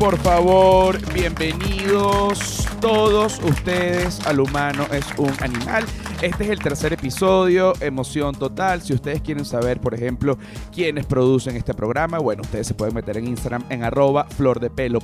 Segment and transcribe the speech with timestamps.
[0.00, 5.84] por favor, bienvenidos todos ustedes al humano es un animal.
[6.22, 8.80] Este es el tercer episodio, emoción total.
[8.80, 10.38] Si ustedes quieren saber, por ejemplo,
[10.74, 14.70] quiénes producen este programa, bueno, ustedes se pueden meter en Instagram en arroba flor de
[14.70, 15.00] pelo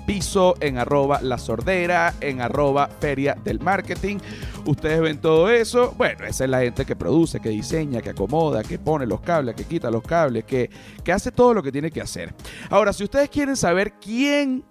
[0.61, 4.19] en arroba la sordera, en arroba feria del marketing.
[4.65, 5.95] Ustedes ven todo eso.
[5.98, 9.55] Bueno, esa es la gente que produce, que diseña, que acomoda, que pone los cables,
[9.55, 10.70] que quita los cables, que,
[11.05, 12.33] que hace todo lo que tiene que hacer.
[12.70, 14.65] Ahora, si ustedes quieren saber quién,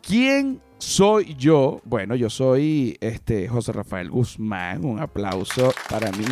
[0.00, 6.24] quién soy yo, bueno, yo soy este José Rafael Guzmán, un aplauso para mí.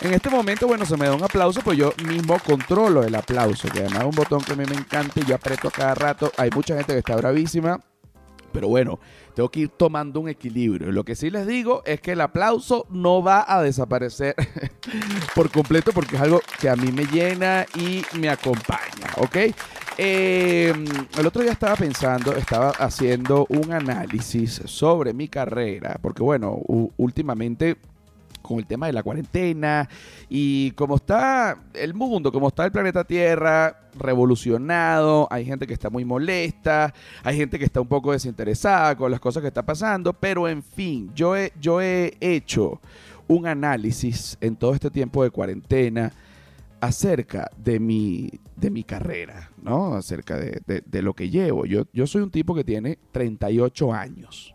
[0.00, 3.68] En este momento, bueno, se me da un aplauso, pues yo mismo controlo el aplauso,
[3.68, 5.94] que además es un botón que a mí me encanta y yo aprieto a cada
[5.94, 6.32] rato.
[6.38, 7.78] Hay mucha gente que está bravísima,
[8.50, 8.98] pero bueno,
[9.34, 10.90] tengo que ir tomando un equilibrio.
[10.90, 14.34] Lo que sí les digo es que el aplauso no va a desaparecer
[15.34, 19.36] por completo porque es algo que a mí me llena y me acompaña, ¿ok?
[20.02, 20.72] Eh,
[21.18, 26.58] el otro día estaba pensando, estaba haciendo un análisis sobre mi carrera, porque bueno,
[26.96, 27.76] últimamente
[28.40, 29.86] con el tema de la cuarentena
[30.30, 35.90] y como está el mundo, como está el planeta Tierra revolucionado, hay gente que está
[35.90, 40.14] muy molesta, hay gente que está un poco desinteresada con las cosas que está pasando,
[40.14, 42.80] pero en fin, yo he hecho
[43.28, 46.10] un análisis en todo este tiempo de cuarentena
[46.80, 49.94] acerca de mi, de mi carrera, ¿no?
[49.94, 51.66] Acerca de, lo que llevo.
[51.66, 54.54] Yo, yo soy un tipo que tiene 38 años.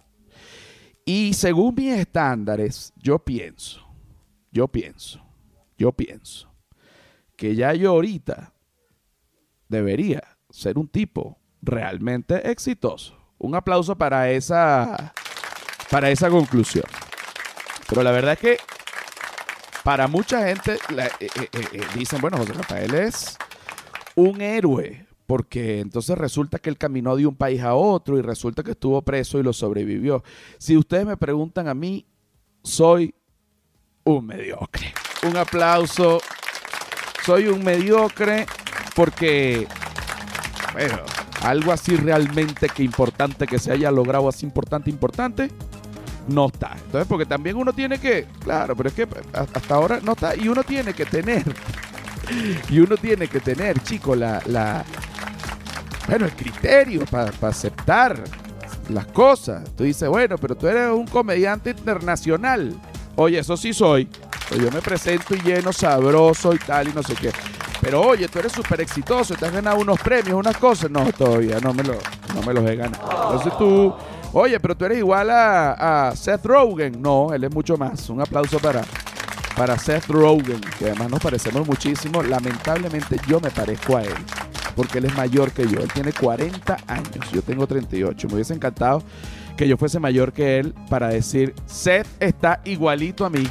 [1.06, 3.86] Y según mis estándares, yo pienso,
[4.52, 5.22] yo pienso,
[5.78, 6.52] yo pienso
[7.36, 8.54] que ya yo ahorita
[9.68, 13.18] debería ser un tipo realmente exitoso.
[13.38, 15.14] Un aplauso para esa,
[15.92, 16.86] para esa conclusión.
[17.88, 18.58] Pero la verdad es que
[19.86, 23.38] para mucha gente eh, eh, eh, dicen, bueno, José Rafael es
[24.16, 28.64] un héroe, porque entonces resulta que él caminó de un país a otro y resulta
[28.64, 30.24] que estuvo preso y lo sobrevivió.
[30.58, 32.04] Si ustedes me preguntan a mí,
[32.64, 33.14] soy
[34.04, 34.92] un mediocre.
[35.22, 36.20] Un aplauso.
[37.24, 38.48] Soy un mediocre
[38.96, 39.68] porque,
[41.44, 45.52] algo así realmente que importante que se haya logrado así importante, importante
[46.28, 46.76] no está.
[46.86, 50.48] Entonces, porque también uno tiene que, claro, pero es que hasta ahora no está, y
[50.48, 51.44] uno tiene que tener,
[52.70, 54.84] y uno tiene que tener, chico, la, la
[56.08, 58.24] bueno, el criterio para aceptar
[58.90, 59.64] las cosas.
[59.76, 62.76] Tú dices, bueno, pero tú eres un comediante internacional.
[63.16, 64.08] Oye, eso sí soy.
[64.48, 67.32] Pues yo me presento y lleno, sabroso y tal, y no sé qué.
[67.82, 70.92] Pero oye, tú eres súper exitoso, te has ganado unos premios, unas cosas.
[70.92, 71.96] No, todavía no me, lo,
[72.34, 73.32] no me los he ganado.
[73.32, 73.94] Entonces tú
[74.38, 77.02] Oye, pero tú eres igual a, Seth Rogen.
[77.02, 78.10] No, él es mucho más.
[78.10, 78.82] Un aplauso para,
[79.56, 82.22] para Seth Rogen, que además nos parecemos muchísimo.
[82.22, 84.14] Lamentablemente yo me parezco a él,
[84.76, 85.80] porque él es mayor que yo.
[85.80, 88.28] Él tiene 40 años, yo tengo 38.
[88.28, 89.04] Me hubiese encantado
[89.56, 93.48] que yo fuese mayor que él para decir, Seth está igualito a mí.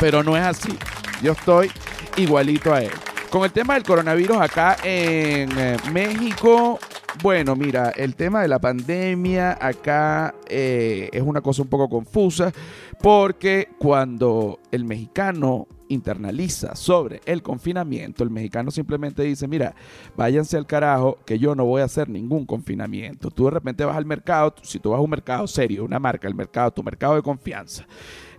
[0.00, 0.78] Pero no es así.
[1.22, 1.70] Yo estoy
[2.16, 2.90] igualito a él.
[3.28, 6.78] Con el tema del coronavirus acá en eh, México,
[7.22, 12.52] bueno, mira, el tema de la pandemia acá eh, es una cosa un poco confusa
[13.00, 19.74] porque cuando el mexicano internaliza sobre el confinamiento, el mexicano simplemente dice, mira,
[20.16, 23.30] váyanse al carajo que yo no voy a hacer ningún confinamiento.
[23.30, 26.26] Tú de repente vas al mercado, si tú vas a un mercado serio, una marca,
[26.26, 27.86] el mercado, tu mercado de confianza,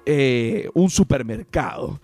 [0.05, 2.01] eh, un supermercado,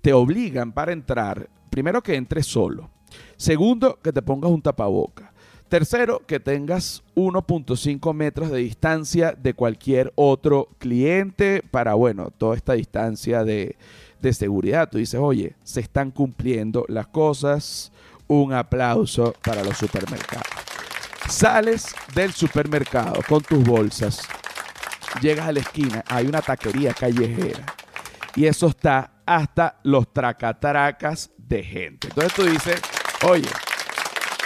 [0.00, 2.90] te obligan para entrar, primero que entres solo,
[3.36, 5.33] segundo que te pongas un tapaboca
[5.68, 12.74] Tercero, que tengas 1.5 metros de distancia de cualquier otro cliente para, bueno, toda esta
[12.74, 13.76] distancia de,
[14.32, 14.88] seguridad.
[14.90, 17.92] Tú dices, oye, se están cumpliendo las cosas.
[18.26, 20.46] Un aplauso para los supermercados.
[21.28, 24.22] Sales del supermercado con tus bolsas,
[25.20, 27.66] llegas a la esquina, hay una taquería callejera
[28.36, 32.08] y eso está hasta los tracatracas de gente.
[32.08, 32.80] Entonces tú dices,
[33.26, 33.48] oye,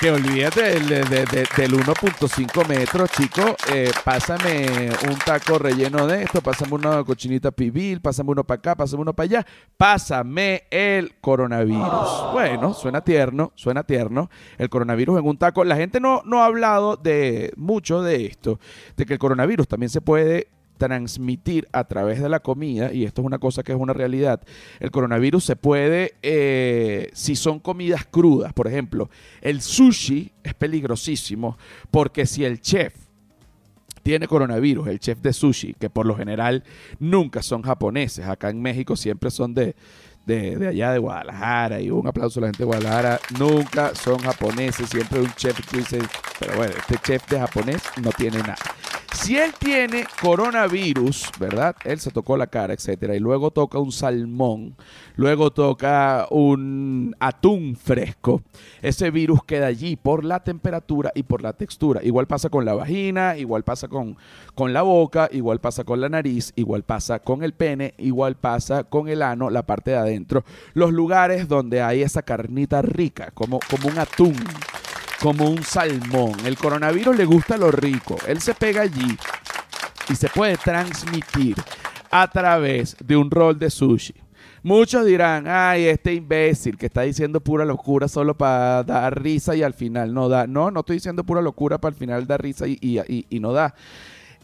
[0.00, 3.56] que olvídate del, del 1.5 metros, chico.
[3.72, 8.76] Eh, pásame un taco relleno de esto, pásame una cochinita pibil, pásame uno para acá,
[8.76, 9.46] pásame uno para allá.
[9.76, 12.32] Pásame el coronavirus.
[12.32, 14.30] Bueno, suena tierno, suena tierno.
[14.56, 15.64] El coronavirus en un taco.
[15.64, 18.60] La gente no, no ha hablado de mucho de esto,
[18.96, 20.48] de que el coronavirus también se puede
[20.78, 24.40] transmitir a través de la comida, y esto es una cosa que es una realidad,
[24.80, 29.10] el coronavirus se puede, eh, si son comidas crudas, por ejemplo,
[29.42, 31.58] el sushi es peligrosísimo
[31.90, 32.94] porque si el chef
[34.02, 36.64] tiene coronavirus, el chef de sushi, que por lo general
[36.98, 39.74] nunca son japoneses, acá en México siempre son de,
[40.24, 44.88] de, allá de Guadalajara y un aplauso a la gente de Guadalajara, nunca son japoneses,
[44.88, 45.98] siempre un chef que dice,
[46.38, 48.56] pero bueno, este chef de japonés no tiene nada.
[49.12, 51.74] Si él tiene coronavirus, ¿verdad?
[51.84, 54.76] Él se tocó la cara, etcétera, y luego toca un salmón,
[55.16, 58.42] luego toca un atún fresco.
[58.82, 62.02] Ese virus queda allí por la temperatura y por la textura.
[62.02, 64.16] Igual pasa con la vagina, igual pasa con,
[64.54, 68.84] con la boca, igual pasa con la nariz, igual pasa con el pene, igual pasa
[68.84, 70.44] con el ano, la parte de adentro.
[70.74, 74.36] Los lugares donde hay esa carnita rica, como, como un atún
[75.20, 76.34] como un salmón.
[76.44, 78.16] El coronavirus le gusta lo rico.
[78.26, 79.16] Él se pega allí
[80.08, 81.56] y se puede transmitir
[82.10, 84.14] a través de un rol de sushi.
[84.62, 89.62] Muchos dirán, ay, este imbécil que está diciendo pura locura solo para dar risa y
[89.62, 90.46] al final no da.
[90.46, 93.74] No, no estoy diciendo pura locura para al final dar risa y, no da.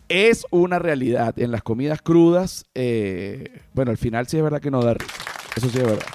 [0.08, 1.38] Es una realidad.
[1.38, 5.12] En las comidas crudas, eh, bueno, al final sí es verdad que no da risa.
[5.56, 6.06] Eso sí es verdad.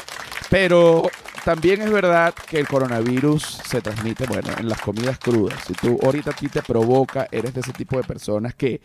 [0.49, 1.03] Pero
[1.43, 5.63] también es verdad que el coronavirus se transmite, bueno, en las comidas crudas.
[5.65, 8.81] Si tú ahorita a ti te provoca, eres de ese tipo de personas que,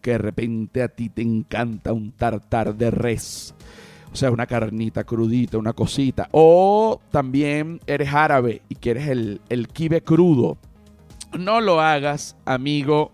[0.00, 3.54] que de repente a ti te encanta un tartar de res.
[4.12, 6.28] O sea, una carnita crudita, una cosita.
[6.32, 10.56] O también eres árabe y quieres el, el kibe crudo.
[11.38, 13.12] No lo hagas, amigo,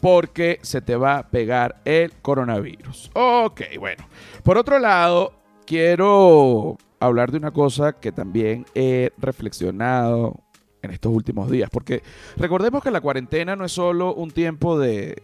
[0.00, 3.10] porque se te va a pegar el coronavirus.
[3.14, 4.06] Ok, bueno.
[4.42, 5.34] Por otro lado,
[5.66, 10.40] quiero hablar de una cosa que también he reflexionado
[10.82, 12.02] en estos últimos días, porque
[12.36, 15.20] recordemos que la cuarentena no es solo un tiempo de,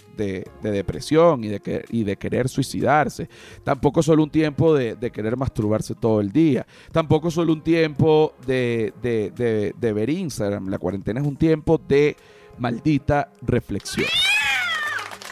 [0.63, 3.31] depresión y de, que, y de querer suicidarse,
[3.65, 7.63] tampoco es solo un tiempo de, querer masturbarse todo el día, tampoco es solo un
[7.63, 12.17] tiempo de, de ver Instagram, la cuarentena es un tiempo de
[12.59, 14.09] maldita reflexión.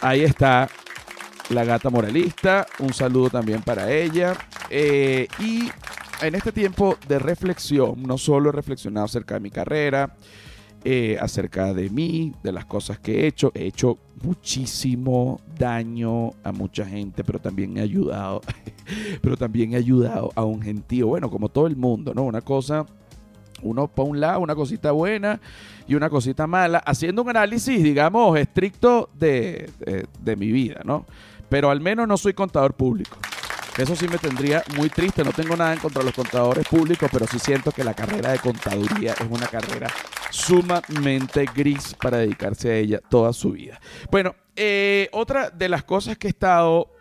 [0.01, 0.69] Ahí está
[1.49, 4.35] la gata moralista, un saludo también para ella.
[4.69, 5.69] Eh, y
[6.21, 10.15] en este tiempo de reflexión, no solo he reflexionado acerca de mi carrera,
[10.83, 13.51] eh, acerca de mí, de las cosas que he hecho.
[13.55, 18.41] He hecho muchísimo daño a mucha gente, pero también he ayudado,
[19.21, 22.23] pero también he ayudado a un gentío, bueno, como todo el mundo, ¿no?
[22.23, 22.85] Una cosa,
[23.63, 25.41] uno para un lado, una cosita buena
[25.87, 29.69] y una cosita mala, haciendo un análisis, digamos, estricto de,
[30.21, 31.05] de mi vida, ¿no?
[31.49, 33.17] Pero al menos no soy contador público.
[33.77, 35.23] Eso sí me tendría muy triste.
[35.23, 38.31] No tengo nada en contra de los contadores públicos, pero sí siento que la carrera
[38.31, 39.89] de contaduría es una carrera
[40.29, 43.79] sumamente gris para dedicarse a ella toda su vida.
[44.09, 46.93] Bueno, eh, otra de las cosas que he estado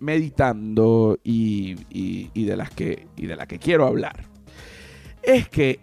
[0.00, 1.74] meditando y,
[2.44, 4.24] de las que, y de que quiero hablar
[5.22, 5.80] es que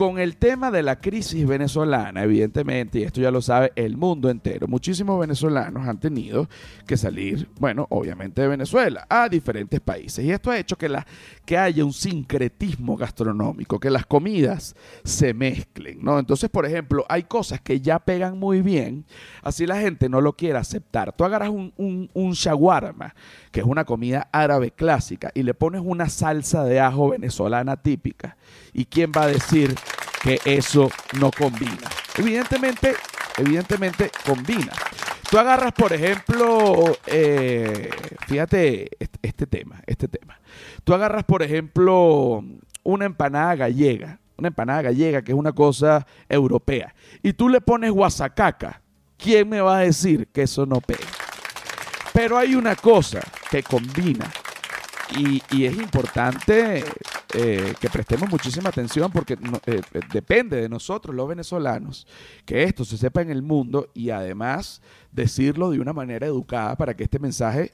[0.00, 4.30] con el tema de la crisis venezolana, evidentemente, y esto ya lo sabe el mundo
[4.30, 6.48] entero, muchísimos venezolanos han tenido
[6.86, 10.24] que salir, bueno, obviamente de Venezuela, a diferentes países.
[10.24, 10.90] Y esto ha hecho que,
[11.44, 14.74] que haya un sincretismo gastronómico, que las comidas
[15.04, 16.18] se mezclen, ¿no?
[16.18, 19.04] Entonces, por ejemplo, hay cosas que ya pegan muy bien,
[19.42, 21.12] así la gente no lo quiere aceptar.
[21.12, 23.14] Tú agarras un, un, un shawarma,
[23.52, 28.38] que es una comida árabe clásica, y le pones una salsa de ajo venezolana típica.
[28.72, 29.74] ¿Y quién va a decir
[30.22, 31.88] que eso no combina.
[32.16, 32.94] Evidentemente,
[33.36, 34.72] evidentemente combina.
[35.30, 37.88] Tú agarras, por ejemplo, eh,
[38.26, 38.90] fíjate
[39.22, 40.40] este, tema, este tema.
[40.82, 42.44] Tú agarras, por ejemplo,
[42.82, 47.92] una empanada gallega, una empanada gallega que es una cosa europea, y tú le pones
[47.92, 48.82] guasacaca.
[49.16, 51.06] ¿Quién me va a decir que eso no pega?
[52.12, 54.28] Pero hay una cosa que combina
[55.16, 56.82] y, y es importante
[57.34, 62.06] eh, que prestemos muchísima atención porque eh, eh, depende de nosotros, los venezolanos,
[62.44, 64.82] que esto se sepa en el mundo y además
[65.12, 67.72] decirlo de una manera educada para que este mensaje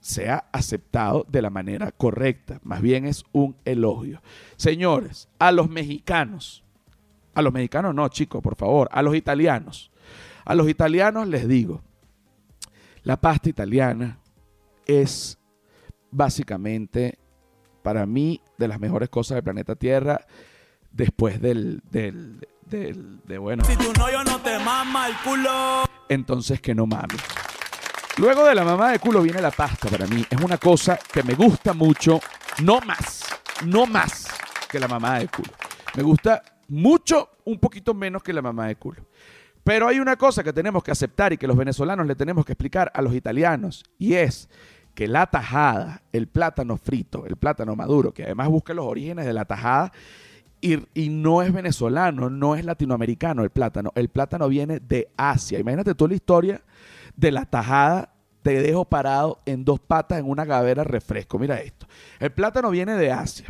[0.00, 2.60] sea aceptado de la manera correcta.
[2.62, 4.20] Más bien es un elogio.
[4.56, 6.62] Señores, a los mexicanos,
[7.34, 9.90] a los mexicanos no, chicos, por favor, a los italianos.
[10.44, 11.80] A los italianos les digo,
[13.02, 14.18] la pasta italiana
[14.86, 15.38] es
[16.10, 17.18] básicamente
[17.84, 20.20] para mí, de las mejores cosas del planeta Tierra,
[20.90, 23.64] después del, del, del de bueno.
[23.64, 25.84] Si tu novio no te mama el culo.
[26.08, 27.20] Entonces que no mames.
[28.16, 30.24] Luego de la mamá de culo viene la pasta para mí.
[30.30, 32.20] Es una cosa que me gusta mucho,
[32.62, 33.24] no más,
[33.66, 34.28] no más
[34.70, 35.50] que la mamá de culo.
[35.96, 39.04] Me gusta mucho, un poquito menos que la mamá de culo.
[39.64, 42.52] Pero hay una cosa que tenemos que aceptar y que los venezolanos le tenemos que
[42.52, 44.48] explicar a los italianos y es
[44.94, 49.32] que la tajada, el plátano frito, el plátano maduro, que además busca los orígenes de
[49.32, 49.92] la tajada,
[50.94, 55.58] y, no es venezolano, no es latinoamericano el plátano, el plátano viene de Asia.
[55.58, 56.62] Imagínate toda la historia
[57.16, 58.13] de la tajada
[58.44, 61.38] te dejo parado en dos patas en una gavera refresco.
[61.38, 61.86] Mira esto.
[62.20, 63.46] El plátano viene de Asia.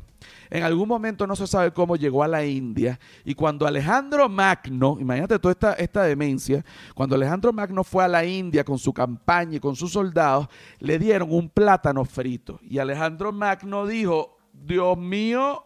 [0.48, 4.96] En algún momento no se sabe cómo llegó a la India y cuando Alejandro Magno,
[5.00, 9.56] imagínate toda esta, esta demencia, cuando Alejandro Magno fue a la India con su campaña
[9.56, 10.46] y con sus soldados,
[10.78, 15.64] le dieron un plátano frito y Alejandro Magno dijo, Dios mío,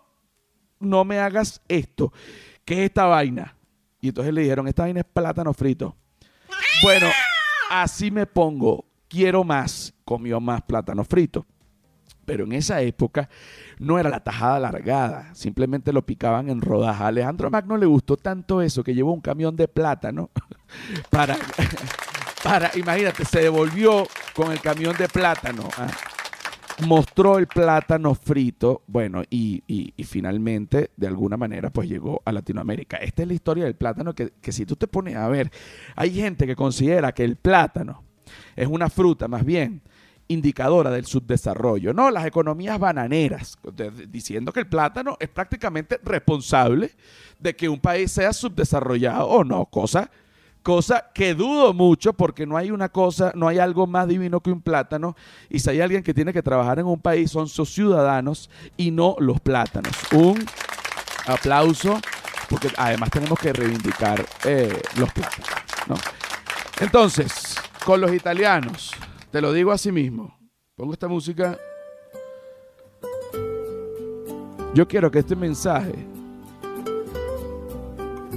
[0.81, 2.15] no me hagas esto.
[2.65, 3.55] ¿Qué es esta vaina?
[4.01, 5.95] Y entonces le dijeron, esta vaina es plátano frito.
[6.83, 7.09] Bueno,
[7.71, 11.47] así me pongo, quiero más, comió más plátano frito.
[12.25, 13.29] Pero en esa época
[13.79, 17.03] no era la tajada alargada, simplemente lo picaban en rodajas.
[17.03, 20.31] A Alejandro Magno le gustó tanto eso que llevó un camión de plátano
[21.11, 21.37] para,
[22.45, 25.69] para imagínate, se devolvió con el camión de plátano.
[25.79, 25.89] ¿ah?
[26.87, 29.63] mostró el plátano frito, bueno, y,
[30.05, 32.99] finalmente, de alguna manera, pues llegó a Latinoamérica.
[32.99, 35.51] Esta es la historia del plátano que, que si tú te pones a ver,
[35.97, 38.05] hay gente que considera que el plátano
[38.57, 39.83] es una fruta más bien
[40.29, 42.11] indicadora del subdesarrollo, ¿no?
[42.11, 43.57] Las economías bananeras,
[44.09, 46.91] diciendo que el plátano es prácticamente responsable
[47.39, 50.11] de que un país sea subdesarrollado o no, cosa
[50.69, 54.51] cosa que dudo mucho porque no hay una cosa, no hay algo más divino que
[54.51, 55.17] un plátano
[55.49, 58.91] y si hay alguien que tiene que trabajar en un país son sus ciudadanos y
[58.91, 59.95] no los plátanos.
[60.13, 60.45] Un
[61.27, 61.99] aplauso
[62.51, 65.49] porque además tenemos que reivindicar eh, los plátanos.
[65.87, 65.95] ¿no?
[66.81, 68.93] Entonces, con los italianos,
[69.31, 70.39] te lo digo así mismo,
[70.77, 71.59] pongo esta música.
[74.75, 75.95] Yo quiero que este mensaje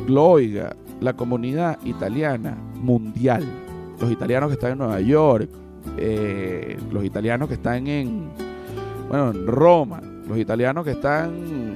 [0.08, 3.44] lo oiga la comunidad italiana mundial.
[4.00, 5.50] Los italianos que están en Nueva York,
[5.98, 8.30] eh, los italianos que están en,
[9.10, 11.76] bueno, en Roma, los italianos que están,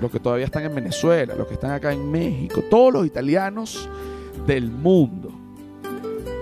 [0.00, 3.88] los que todavía están en Venezuela, los que están acá en México, todos los italianos
[4.46, 5.23] del mundo.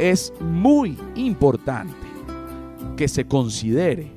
[0.02, 1.94] Es muy importante
[2.97, 4.11] que se considere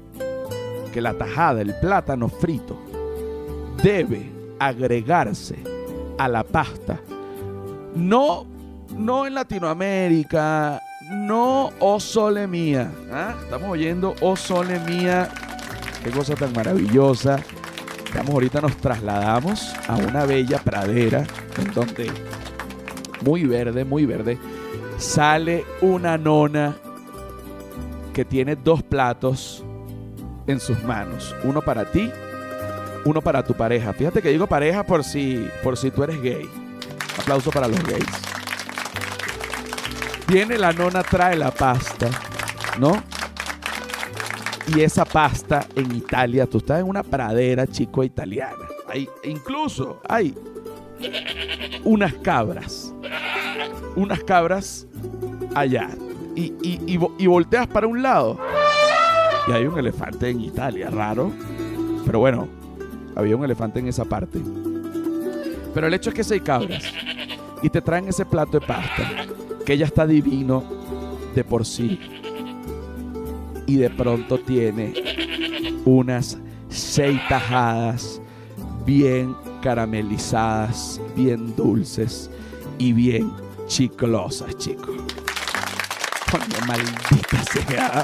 [0.92, 2.75] que la tajada, el plátano frito,
[3.84, 5.56] debe agregarse
[6.18, 7.00] a la pasta
[7.94, 8.48] no,
[8.98, 12.92] no en Latinoamérica, no Oh Sole Mía.
[13.12, 13.36] ¿ah?
[13.44, 15.30] Estamos oyendo Oh Sole Mía.
[16.04, 17.39] Qué cosa tan maravillosa.
[18.04, 21.27] Estamos ahorita nos trasladamos a una bella pradera
[21.60, 21.72] en
[23.22, 24.39] muy verde, muy verde,
[24.98, 26.75] sale una nona
[28.14, 29.64] que tiene dos platos
[30.48, 32.12] en sus manos, uno para ti,
[33.04, 33.94] uno para tu pareja.
[33.94, 36.50] Fíjate que digo pareja por si por si tú eres gay.
[37.20, 38.06] Aplauso para los gays.
[40.28, 42.10] Viene la nona, trae la pasta,
[42.80, 43.04] ¿no?
[44.75, 48.68] Y esa pasta en Italia, tú estás en una pradera chico italiana.
[48.88, 50.36] Hay, incluso hay
[51.84, 52.92] unas cabras.
[53.96, 54.88] Unas cabras
[55.54, 55.90] allá.
[56.36, 58.38] Y, y, volteas para un lado.
[59.48, 61.32] Y hay un elefante en Italia, raro.
[62.06, 62.48] Pero bueno,
[63.16, 64.40] había un elefante en esa parte.
[65.74, 66.84] Pero el hecho es que seis cabras
[67.62, 69.26] y te traen ese plato de pasta
[69.66, 70.64] que ya está divino
[71.34, 72.00] de por sí
[73.66, 74.94] y de pronto tiene
[75.86, 76.38] unas
[76.70, 78.22] seis tajadas
[78.86, 82.30] bien caramelizadas, bien dulces
[82.78, 83.32] y bien
[83.67, 84.95] chiclosas, chicos.
[86.31, 88.03] Coño, maldita sea.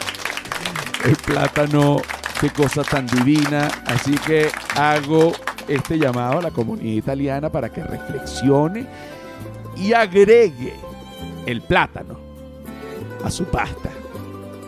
[1.04, 2.02] El plátano,
[2.40, 3.70] qué cosa tan divina.
[3.86, 5.34] Así que hago
[5.68, 8.86] este llamado a la comunidad italiana para que reflexione
[9.78, 10.74] y agregue
[11.46, 12.20] el plátano
[13.24, 13.90] a su pasta.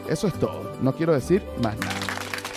[0.08, 0.78] Eso es todo.
[0.82, 1.94] No quiero decir más nada.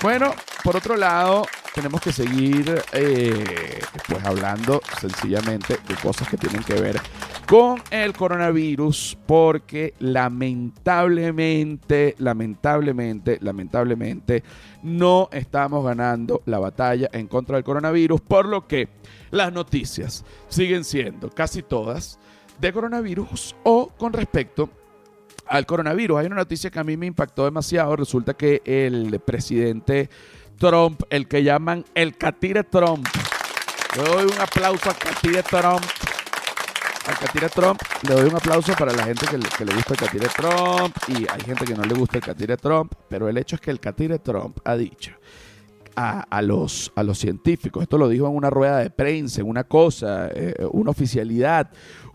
[0.02, 6.62] Bueno, por otro lado, tenemos que seguir eh, pues hablando sencillamente de cosas que tienen
[6.62, 7.00] que ver
[7.46, 14.42] con el coronavirus porque lamentablemente, lamentablemente, lamentablemente
[14.82, 18.88] no estamos ganando la batalla en contra del coronavirus, por lo que
[19.30, 22.18] las noticias siguen siendo casi todas
[22.60, 24.68] de coronavirus o con respecto
[25.46, 26.18] al coronavirus.
[26.18, 27.94] Hay una noticia que a mí me impactó demasiado.
[27.94, 30.10] Resulta que el presidente
[30.58, 33.06] Trump, el que llaman el Catire Trump,
[33.96, 35.84] le doy un aplauso a Catire Trump
[37.06, 37.80] al Catire Trump.
[38.08, 41.40] Le doy un aplauso para la gente que le, gusta el Catire Trump y hay
[41.44, 44.18] gente que no le gusta el Catire Trump, pero el hecho es que el Catire
[44.18, 45.12] Trump ha dicho
[45.96, 49.64] a, los, a los científicos, esto lo dijo en una rueda de prensa, en una
[49.64, 51.70] cosa, eh, una oficialidad,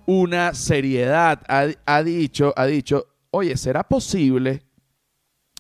[0.06, 4.62] una seriedad, ha, dicho, ha dicho, oye, ¿será posible?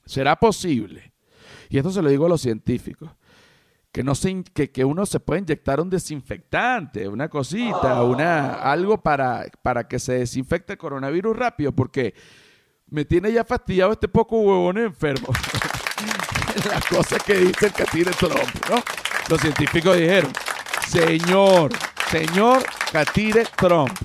[0.05, 1.13] ¿Será posible?
[1.69, 3.09] Y esto se lo digo a los científicos
[3.91, 9.01] que, no se, que, que, uno se puede inyectar un desinfectante, una cosita, una, algo
[9.01, 12.13] para, para que se desinfecte el coronavirus rápido, porque
[12.87, 15.27] Me tiene ya fastidiado este poco huevón enfermo.
[16.69, 18.83] Las cosas que dice el Catire Trump, ¿no?
[19.29, 20.31] Los científicos dijeron,
[20.87, 21.71] señor,
[22.09, 23.97] señor Catire Trump,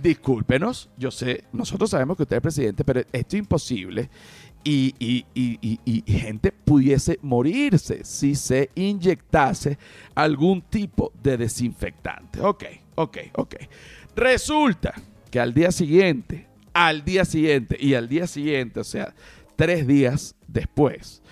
[0.00, 4.10] discúlpenos, yo sé, nosotros sabemos que usted es presidente, pero esto es imposible.
[4.66, 9.76] Y, y, y, y, gente pudiese morirse si se inyectase
[10.14, 12.40] algún tipo de desinfectante.
[12.40, 13.56] Ok, ok, ok.
[14.16, 14.94] Resulta
[15.30, 19.14] que al día siguiente, al día siguiente y al día siguiente, o sea,
[19.56, 21.22] tres días después,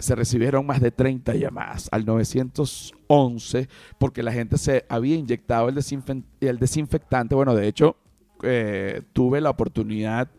[0.00, 3.68] se recibieron más de 30 llamadas al 911
[3.98, 7.34] porque la gente se había inyectado el, desinfectante.
[7.34, 7.96] Bueno, de hecho,
[8.42, 10.30] eh, tuve la oportunidad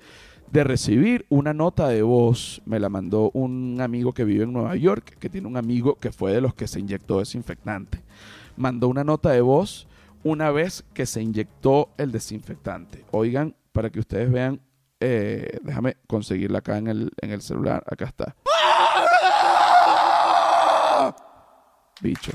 [0.52, 2.62] de recibir una nota de voz.
[2.66, 6.12] Me la mandó un amigo que vive en Nueva York, que tiene un amigo que
[6.12, 8.02] fue de los que se inyectó desinfectante.
[8.58, 9.88] Mandó una nota de voz
[10.24, 13.06] una vez que se inyectó el desinfectante.
[13.12, 14.60] Oigan, para que ustedes vean,
[15.00, 17.84] eh, déjame conseguirla acá en el, en el celular.
[17.88, 18.36] Acá está.
[22.02, 22.32] Bicho.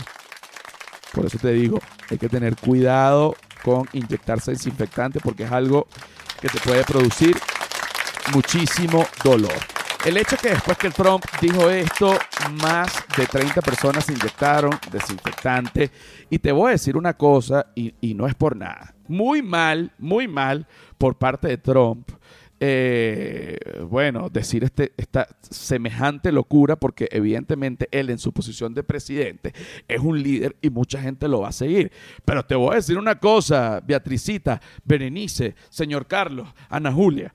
[1.12, 1.78] Por eso te digo,
[2.10, 5.86] hay que tener cuidado con inyectarse desinfectante porque es algo
[6.40, 7.36] que te puede producir
[8.32, 9.54] muchísimo dolor.
[10.04, 12.16] El hecho que después que Trump dijo esto,
[12.62, 15.90] más de 30 personas se inyectaron desinfectante.
[16.30, 18.94] Y te voy a decir una cosa, y, y no es por nada.
[19.08, 20.66] Muy mal, muy mal
[20.96, 22.08] por parte de Trump
[22.58, 29.52] eh, bueno, decir este, esta semejante locura, porque evidentemente él en su posición de presidente
[29.88, 31.92] es un líder y mucha gente lo va a seguir.
[32.24, 37.34] Pero te voy a decir una cosa, Beatricita, Berenice, señor Carlos, Ana Julia,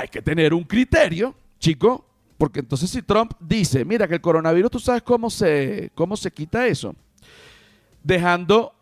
[0.00, 4.70] hay que tener un criterio, chico, porque entonces si Trump dice, mira que el coronavirus,
[4.70, 6.94] tú sabes cómo se, cómo se quita eso,
[8.02, 8.72] dejando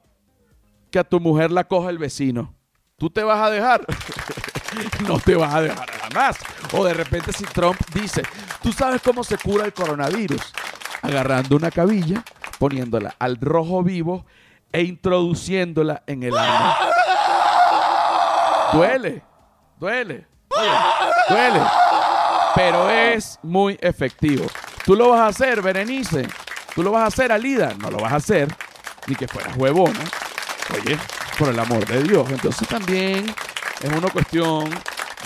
[0.90, 2.54] que a tu mujer la coja el vecino.
[2.98, 3.84] ¿Tú te vas a dejar?
[5.08, 6.38] no te vas a dejar jamás.
[6.72, 8.22] O de repente si Trump dice,
[8.62, 10.40] tú sabes cómo se cura el coronavirus,
[11.02, 12.22] agarrando una cabilla,
[12.58, 14.26] poniéndola al rojo vivo
[14.72, 16.76] e introduciéndola en el alma.
[18.72, 19.22] Duele,
[19.78, 20.26] duele,
[21.28, 21.60] duele,
[22.54, 24.46] pero es muy efectivo.
[24.84, 26.28] Tú lo vas a hacer, Berenice.
[26.74, 27.74] Tú lo vas a hacer, Alida.
[27.78, 28.48] No lo vas a hacer,
[29.06, 30.00] ni que fueras huevona.
[30.74, 30.98] Oye,
[31.38, 32.30] por el amor de Dios.
[32.30, 33.34] Entonces también
[33.80, 34.70] es una cuestión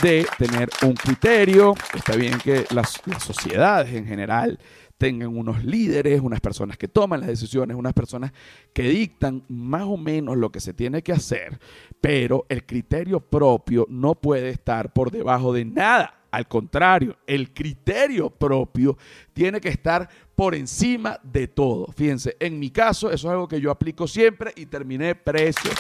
[0.03, 1.75] de tener un criterio.
[1.95, 4.59] Está bien que las, sociedades en general
[5.01, 8.33] tengan unos líderes, unas personas que toman las decisiones, unas personas
[8.75, 11.59] que dictan más o menos lo que se tiene que hacer,
[12.03, 16.17] pero el criterio propio no puede estar por debajo de nada.
[16.31, 18.99] Al contrario, el criterio propio
[19.33, 21.87] tiene que estar por encima de todo.
[21.97, 25.63] Fíjense, en mi caso, eso es algo que yo aplico siempre y terminé preso.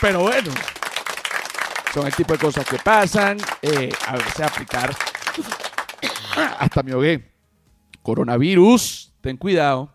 [0.00, 0.50] Pero bueno,
[1.94, 3.38] son el tipo de cosas que pasan.
[3.62, 4.96] Eh, a veces aplicar.
[6.58, 7.30] Hasta me ahogué.
[8.02, 9.92] Coronavirus, ten cuidado.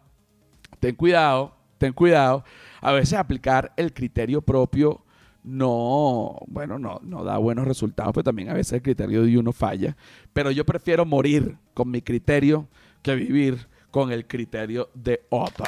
[0.80, 1.56] Ten cuidado.
[1.78, 2.44] Ten cuidado.
[2.82, 5.04] A veces aplicar el criterio propio
[5.44, 9.52] no, bueno, no, no da buenos resultados, pero también a veces el criterio de uno
[9.52, 9.96] falla.
[10.32, 12.68] Pero yo prefiero morir con mi criterio
[13.02, 15.66] que vivir con el criterio de otro.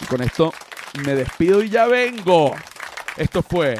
[0.00, 0.52] Y con esto
[1.04, 2.54] me despido y ya vengo.
[3.16, 3.78] Esto fue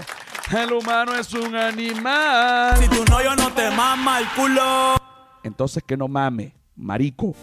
[0.53, 2.77] El humano es un animal.
[2.77, 5.04] Si tu novio no te mama el culo.
[5.45, 7.35] Entonces que no mame, marico.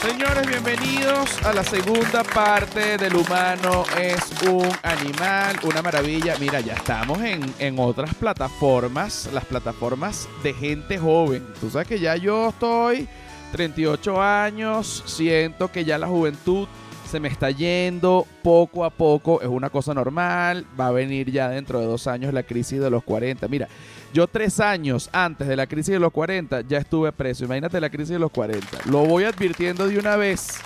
[0.00, 6.36] Señores, bienvenidos a la segunda parte del humano es un animal, una maravilla.
[6.38, 11.44] Mira, ya estamos en, en, otras plataformas, las plataformas de gente joven.
[11.60, 13.08] Tú sabes que ya yo estoy
[13.50, 16.68] 38 años, siento que ya la juventud
[17.06, 21.48] se me está yendo poco a poco, es una cosa normal, va a venir ya
[21.48, 23.46] dentro de dos años la crisis de los 40.
[23.48, 23.68] Mira,
[24.12, 27.90] yo tres años antes de la crisis de los 40 ya estuve preso, imagínate la
[27.90, 28.66] crisis de los 40.
[28.86, 30.58] Lo voy advirtiendo de una vez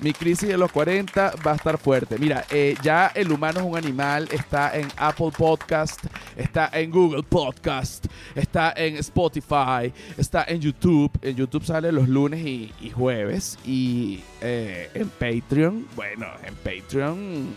[0.00, 2.18] mi crisis de los 40 va a estar fuerte.
[2.18, 6.04] Mira, eh, ya el humano es un animal, está en Apple Podcast,
[6.36, 11.10] está en Google Podcast, está en Spotify, está en YouTube.
[11.22, 13.58] En YouTube sale los lunes y, jueves.
[13.64, 17.54] Y eh, en Patreon, bueno, en Patreon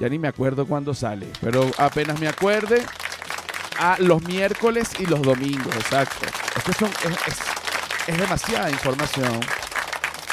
[0.00, 2.82] ya ni me acuerdo cuándo sale, pero apenas me acuerde,
[3.80, 6.26] a los miércoles y los domingos, exacto.
[6.56, 6.90] Es son,
[8.06, 9.40] es demasiada información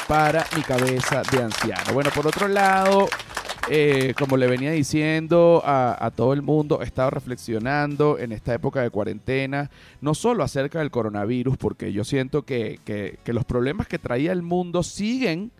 [0.06, 1.92] para mi cabeza de anciano.
[1.92, 3.08] Bueno, por otro lado,
[3.68, 8.82] eh, como le venía diciendo a, todo el mundo, he estado reflexionando en esta época
[8.82, 14.32] de cuarentena, no solo acerca del coronavirus, porque yo siento que, los problemas que traía
[14.32, 15.50] el mundo siguen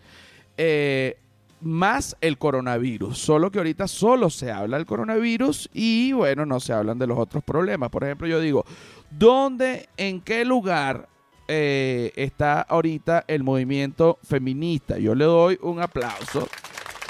[0.57, 1.17] eh,
[1.59, 3.17] más el coronavirus.
[3.17, 7.17] Solo que ahorita solo se habla del coronavirus y bueno, no se hablan de los
[7.17, 7.89] otros problemas.
[7.89, 8.63] Por ejemplo, yo digo,
[9.11, 11.09] ¿dónde, en qué lugar
[11.47, 14.97] eh, está ahorita el movimiento feminista?
[14.97, 16.47] Yo le doy un aplauso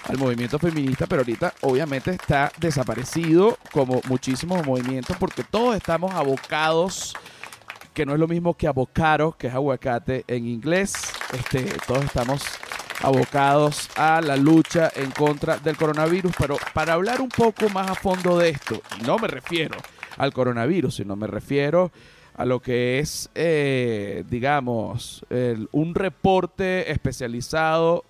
[0.08, 7.13] al movimiento feminista, pero ahorita obviamente está desaparecido como muchísimos movimientos porque todos estamos abocados,
[7.93, 10.93] que no es lo mismo que abocaro, que es aguacate en inglés.
[11.34, 12.41] Este, todos estamos
[13.02, 17.95] abocados a la lucha en contra del coronavirus, pero para hablar un poco más a
[17.95, 19.78] fondo de esto, y no me refiero
[20.17, 21.91] al coronavirus, sino me refiero
[22.38, 28.06] a lo que es, eh, digamos, el- un reporte especializado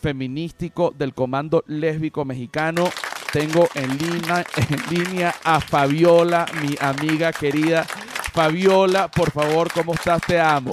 [0.00, 2.84] feminístico del Comando Lésbico Mexicano.
[3.32, 7.84] Tengo en línea, en línea a Fabiola, mi amiga querida.
[8.32, 10.20] Fabiola, por favor, ¿cómo estás?
[10.22, 10.72] Te amo.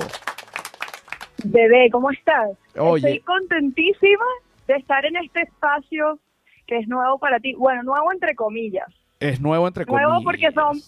[1.43, 2.51] Bebé, ¿cómo estás?
[2.77, 3.07] Oye.
[3.07, 4.25] Estoy contentísima
[4.67, 6.19] de estar en este espacio
[6.67, 7.53] que es nuevo para ti.
[7.53, 8.87] Bueno, nuevo entre comillas.
[9.19, 10.07] Es nuevo entre comillas.
[10.09, 10.79] Nuevo porque son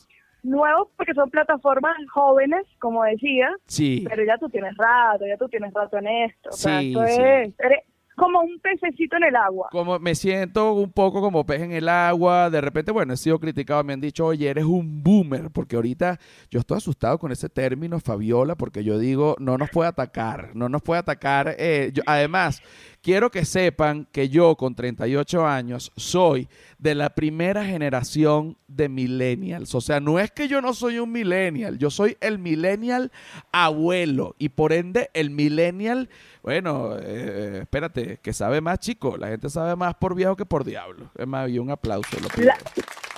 [0.43, 4.05] nuevos porque son plataformas jóvenes, como decía, Sí.
[4.09, 6.49] pero ya tú tienes rato, ya tú tienes rato en esto.
[6.49, 7.21] O sea, Sí, esto sí.
[7.21, 7.79] es, eres
[8.15, 9.67] como un pececito en el agua.
[9.71, 12.49] Como me siento un poco como pez en el agua.
[12.49, 13.83] De repente, bueno, he sido criticado.
[13.83, 15.51] Me han dicho, oye, eres un boomer.
[15.51, 16.17] Porque ahorita
[16.49, 20.49] yo estoy asustado con ese término, Fabiola, porque yo digo, no nos puede atacar.
[20.55, 21.55] No nos puede atacar.
[21.59, 22.63] eh, yo- además,
[23.07, 29.73] quiero que sepan que yo, con 38 años, soy de la primera generación de millennials.
[29.75, 31.77] O sea, no es que yo no soy un millennial.
[31.77, 33.13] Yo soy el millennial
[33.53, 34.35] abuelo.
[34.39, 36.09] Y por ende, el millennial.
[36.43, 39.15] Bueno, eh, espérate, que sabe más, chico.
[39.15, 41.09] La gente sabe más por viejo que por diablo.
[41.17, 42.17] Es más, y un aplauso.
[42.19, 42.27] Lo.
[42.43, 42.57] La-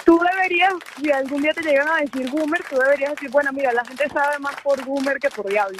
[0.05, 3.73] tú deberías, si algún día te llegan a decir boomer, tú deberías decir, bueno, mira,
[3.73, 5.79] la gente sabe más por boomer que por diablo.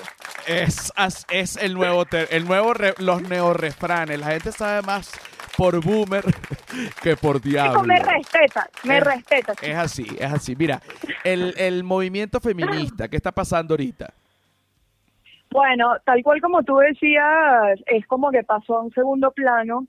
[0.50, 0.92] Es,
[1.30, 4.20] es el nuevo, ter- el nuevo re- los neorefranes.
[4.20, 5.12] La gente sabe más
[5.58, 6.24] por boomer
[7.04, 7.74] que por diablo.
[7.74, 9.54] Chico, me respeta, me Es- respeta.
[9.62, 10.56] Es así, es así.
[10.56, 10.82] Mira,
[11.24, 14.12] el, el movimiento feminista, ¿qué está pasando ahorita?
[15.52, 19.88] Bueno, tal cual como tú decías, es como que pasó a un segundo plano,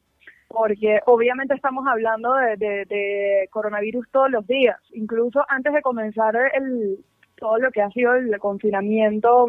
[0.48, 6.34] porque obviamente estamos hablando de, de- de coronavirus todos los días, incluso antes de comenzar
[6.54, 6.98] el,
[7.36, 9.46] todo lo que ha sido el confinamiento,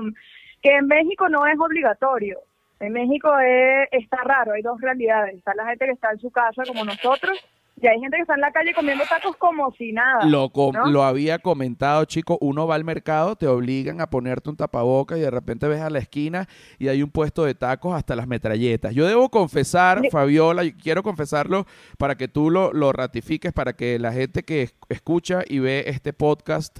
[0.61, 2.39] que en México no es obligatorio.
[2.79, 5.35] En México es, está raro, hay dos realidades.
[5.35, 7.37] Está la gente que está en su casa como nosotros
[7.79, 10.25] y hay gente que está en la calle comiendo tacos como si nada.
[10.25, 10.87] Lo, com- ¿no?
[10.87, 12.37] lo había comentado, chico.
[12.41, 15.89] Uno va al mercado, te obligan a ponerte un tapaboca y de repente ves a
[15.91, 16.47] la esquina
[16.79, 18.93] y hay un puesto de tacos hasta las metralletas.
[18.95, 21.65] Yo debo confesar, Fabiola, quiero confesarlo
[21.99, 25.83] para que tú lo, lo ratifiques, para que la gente que es- escucha y ve
[25.87, 26.79] este podcast,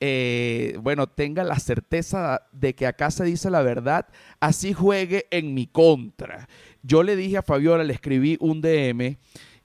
[0.00, 4.06] eh, bueno, tenga la certeza de que acá se dice la verdad,
[4.40, 6.48] así juegue en mi contra.
[6.82, 9.18] Yo le dije a Fabiola, le escribí un DM.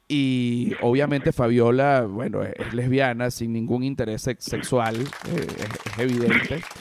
[0.08, 6.00] Y obviamente Fabiola, bueno, es es lesbiana sin ningún interés sex- sexual, eh, es, es
[6.00, 6.62] evidente.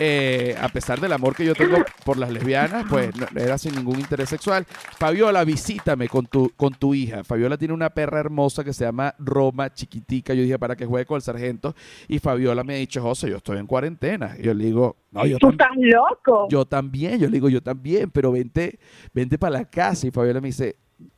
[0.00, 3.76] Eh, a pesar del amor que yo tengo por las lesbianas, pues no- era sin
[3.76, 4.64] ningún interés sexual.
[4.98, 7.22] Fabiola, visítame con tu, con tu hija.
[7.22, 10.34] Fabiola tiene una perra hermosa que se llama Roma, chiquitica.
[10.34, 11.76] Yo dije, para que juegue con el sargento.
[12.08, 14.34] Y Fabiola me ha dicho, José, yo estoy en cuarentena.
[14.36, 16.48] Y yo le digo, no, yo Tú estás loco.
[16.50, 18.80] Yo también, yo le digo, yo también, pero vente,
[19.12, 20.08] vente para la casa.
[20.08, 20.74] Y Fabiola me dice,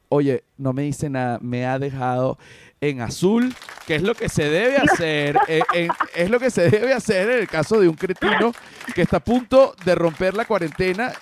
[0.09, 2.39] oye, no me dice nada, me ha dejado
[2.81, 3.55] en azul,
[3.87, 5.37] que es lo que se debe hacer,
[5.73, 8.53] en- es lo que se debe hacer en el caso de un cretino
[8.95, 11.13] que está a punto de romper la cuarentena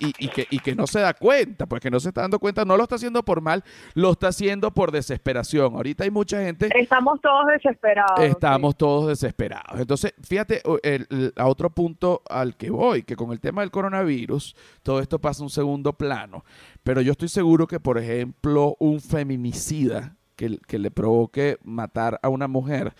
[0.00, 2.38] y, y que, y que no se da cuenta, pues que no se está dando
[2.38, 3.62] cuenta, no lo está haciendo por mal,
[3.94, 5.74] lo está haciendo por desesperación.
[5.74, 8.18] Ahorita hay mucha gente Estamos todos desesperados.
[8.20, 9.78] Estamos todos desesperados.
[9.80, 13.60] Entonces, fíjate, o- el- el- a otro punto al que voy, que con el tema
[13.60, 16.44] del coronavirus, todo esto pasa a un segundo plano.
[16.82, 22.28] Pero yo estoy seguro que, por ejemplo, un feminicida que, que le provoque matar a
[22.28, 22.94] una mujer,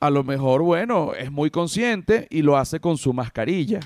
[0.00, 3.80] a lo mejor, bueno, es muy consciente y lo hace con su mascarilla.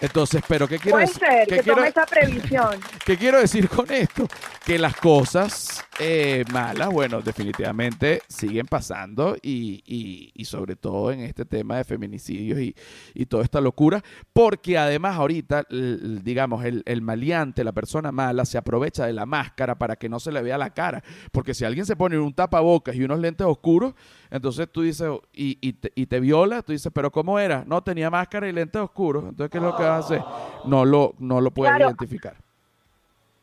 [0.00, 1.20] Entonces, pero ¿qué quiero decir?
[1.20, 2.80] ¿Qué que quiero- tome esa previsión.
[3.06, 4.26] ¿Qué quiero decir con esto?
[4.64, 11.20] Que las cosas eh, malas, bueno, definitivamente siguen pasando y, y- y sobre todo en
[11.20, 12.74] este tema de feminicidios y,
[13.14, 14.02] y toda esta locura,
[14.32, 19.78] porque además ahorita, digamos, el, el maleante, la persona mala, se aprovecha de la máscara
[19.78, 21.02] para que no se le vea la cara,
[21.32, 23.94] porque si alguien se pone un tapabocas y unos lentes oscuros,
[24.30, 27.64] entonces tú dices, y, y te, y te viola, tú dices, pero ¿cómo era?
[27.66, 30.26] No, tenía máscara y lentes oscuros, entonces ¿qué es lo que vas a hacer?
[30.62, 31.86] No lo, no lo puedes Claro.
[31.86, 32.43] identificar.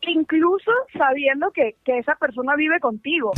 [0.09, 3.31] Incluso sabiendo que, que esa persona vive contigo.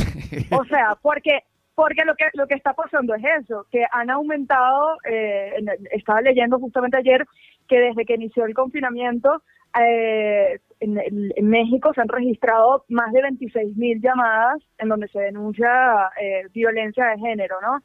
[0.50, 1.42] O sea, porque
[1.74, 5.56] porque lo que lo que está pasando es eso, que han aumentado, eh,
[5.90, 7.26] estaba leyendo justamente ayer
[7.68, 9.42] que desde que inició el confinamiento
[9.78, 15.18] eh, en, en México se han registrado más de 26 mil llamadas en donde se
[15.18, 17.80] denuncia eh, violencia de género, ¿no?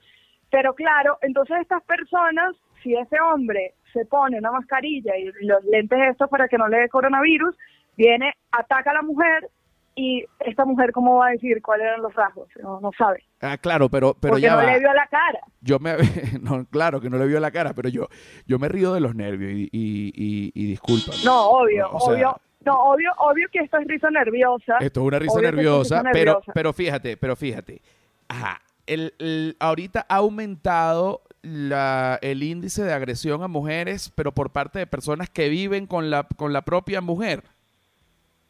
[0.51, 5.99] Pero claro, entonces estas personas, si ese hombre se pone una mascarilla y los lentes
[6.11, 7.55] estos para que no le dé coronavirus,
[7.99, 9.49] viene, ataca a la mujer
[9.95, 13.21] y esta mujer cómo va a decir cuáles eran los rasgos, no, no sabe.
[13.41, 14.65] Ah, claro, pero, pero Porque ya no va.
[14.71, 15.39] le vio la cara.
[15.61, 15.95] Yo me,
[16.41, 18.07] no, claro que no le vio la cara, pero yo,
[18.47, 21.17] yo me río de los nervios y, y, y, y discúlpame.
[21.25, 22.41] No, obvio, O sea, obvio.
[22.65, 24.77] No, obvio, obvio que esto es risa nerviosa.
[24.79, 26.51] Esto es una risa es nerviosa, risa pero, nerviosa.
[26.53, 27.81] pero fíjate, pero fíjate.
[28.27, 34.51] Ajá, el, el- ahorita ha aumentado la, el índice de agresión a mujeres, pero por
[34.51, 37.43] parte de personas que viven con la, con la propia mujer.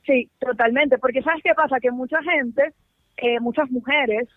[0.05, 1.79] Sí, totalmente, porque ¿sabes qué pasa?
[1.79, 2.73] Que mucha gente,
[3.17, 4.27] eh, muchas mujeres,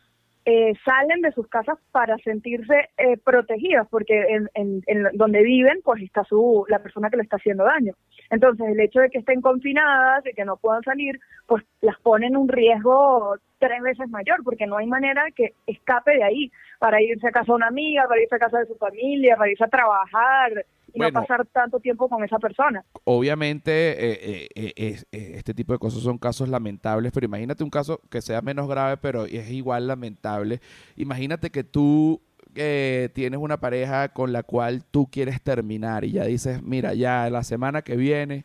[0.44, 5.78] eh, salen de sus casas para sentirse eh, protegidas, porque en, en- en donde viven,
[5.84, 7.94] pues está su la persona que le está haciendo daño.
[8.28, 12.26] Entonces, el hecho de que estén confinadas, de que no puedan salir, pues las pone
[12.26, 17.00] en un riesgo tres veces mayor, porque no hay manera que escape de ahí para
[17.00, 19.62] irse a casa de una amiga, para irse a casa de su familia, para irse
[19.64, 21.20] a trabajar y Bueno.
[21.20, 22.84] no pasar tanto tiempo con esa persona.
[23.04, 27.70] Obviamente, eh, eh, eh, es- este tipo de cosas son casos lamentables, pero imagínate un
[27.70, 30.60] caso que sea menos grave, pero es igual lamentable.
[30.96, 32.20] Imagínate que tú
[32.54, 37.30] eh, tienes una pareja con la cual tú quieres terminar y ya dices, mira, ya
[37.30, 38.44] la semana que viene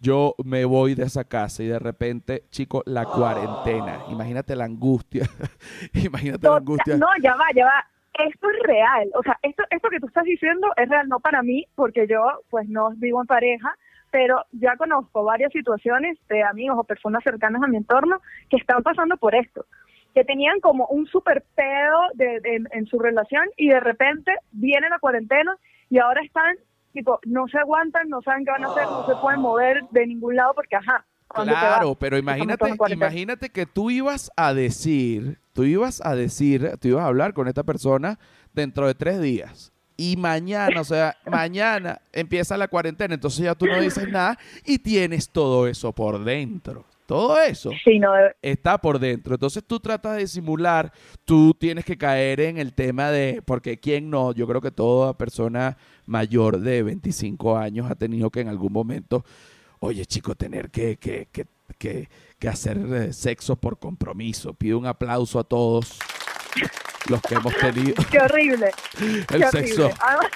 [0.00, 4.04] yo me voy de esa casa y de repente, chico, la cuarentena.
[4.10, 5.28] Imagínate la angustia.
[5.92, 6.96] Imagínate la angustia.
[6.96, 7.84] No, ya va, ya va.
[8.18, 9.08] Esto es real.
[9.14, 12.24] O sea, esto, esto que tú estás diciendo es real, no para mí, porque yo
[12.50, 13.74] pues no vivo en pareja,
[14.10, 18.82] pero ya conozco varias situaciones de amigos o personas cercanas a mi entorno que están
[18.82, 19.66] pasando por esto.
[20.14, 24.88] Que tenían como un super pedo de, de- en su relación y de repente viene
[24.88, 25.56] la cuarentena
[25.90, 26.56] y ahora están,
[26.92, 30.06] tipo, no se aguantan, no saben qué van a hacer, no se pueden mover de
[30.06, 31.96] ningún lado porque, ajá, ¿cuándo te Claro, vas?
[32.00, 37.08] pero imagínate, imagínate que tú ibas a decir, tú ibas a decir, tú ibas a
[37.08, 38.16] hablar con esta persona
[38.54, 39.72] dentro de tres días.
[39.96, 44.78] Y mañana, o sea, mañana empieza la cuarentena, entonces ya tú no dices nada y
[44.78, 46.84] tienes todo eso por dentro.
[47.06, 49.34] Todo eso Sí, no, de- está por dentro.
[49.34, 50.92] Entonces tú tratas de disimular,
[51.24, 55.18] tú tienes que caer en el tema de, porque quién no, yo creo que toda
[55.18, 59.24] persona mayor de 25 años ha tenido que en algún momento,
[59.80, 61.46] oye chico, tener que, que, que,
[61.78, 64.54] que, que hacer eh, sexo por compromiso.
[64.54, 65.98] Pido un aplauso a todos
[67.08, 68.70] los que hemos tenido qué horrible.
[69.00, 69.86] el Qué sexo.
[69.86, 70.28] horrible.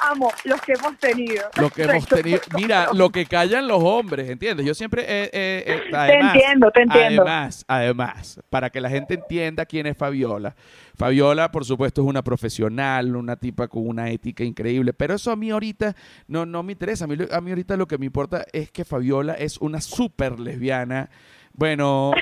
[0.00, 1.44] Amo los que hemos tenido.
[1.56, 4.64] Lo que hemos tenido, mira, lo que callan los hombres, ¿entiendes?
[4.66, 7.22] Yo siempre, eh, eh, eh, Te entiendo, te entiendo.
[7.22, 10.54] Además, además, para que la gente entienda quién es Fabiola.
[10.96, 15.36] Fabiola, por supuesto, es una profesional, una tipa con una ética increíble, pero eso a
[15.36, 15.94] mí ahorita
[16.26, 17.04] no, no me interesa.
[17.04, 20.40] A mí, a mí ahorita lo que me importa es que Fabiola es una súper
[20.40, 21.10] lesbiana.
[21.52, 22.12] Bueno,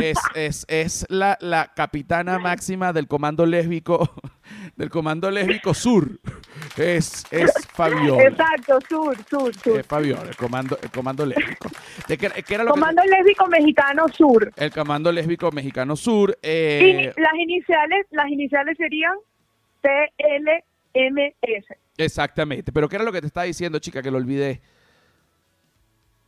[0.00, 4.10] es, es, es la, la capitana máxima del comando lésbico,
[4.76, 6.18] del comando lésbico sur.
[6.76, 8.24] Es, es Fabiola.
[8.24, 9.78] Exacto, sur, sur, sur.
[9.80, 11.68] Es Fabiola, el comando, el comando lésbico.
[12.08, 14.52] ¿De qué, qué era lo que- Comando lésbico mexicano sur.
[14.56, 16.30] el comando lésbico mexicano sur.
[16.42, 19.14] Y eh, las iniciales, las iniciales serían
[20.94, 21.66] TLMS.
[21.96, 22.72] exactamente.
[22.72, 24.02] Pero ¿qué era lo que te estaba diciendo, chica?
[24.02, 24.60] Que lo olvidé.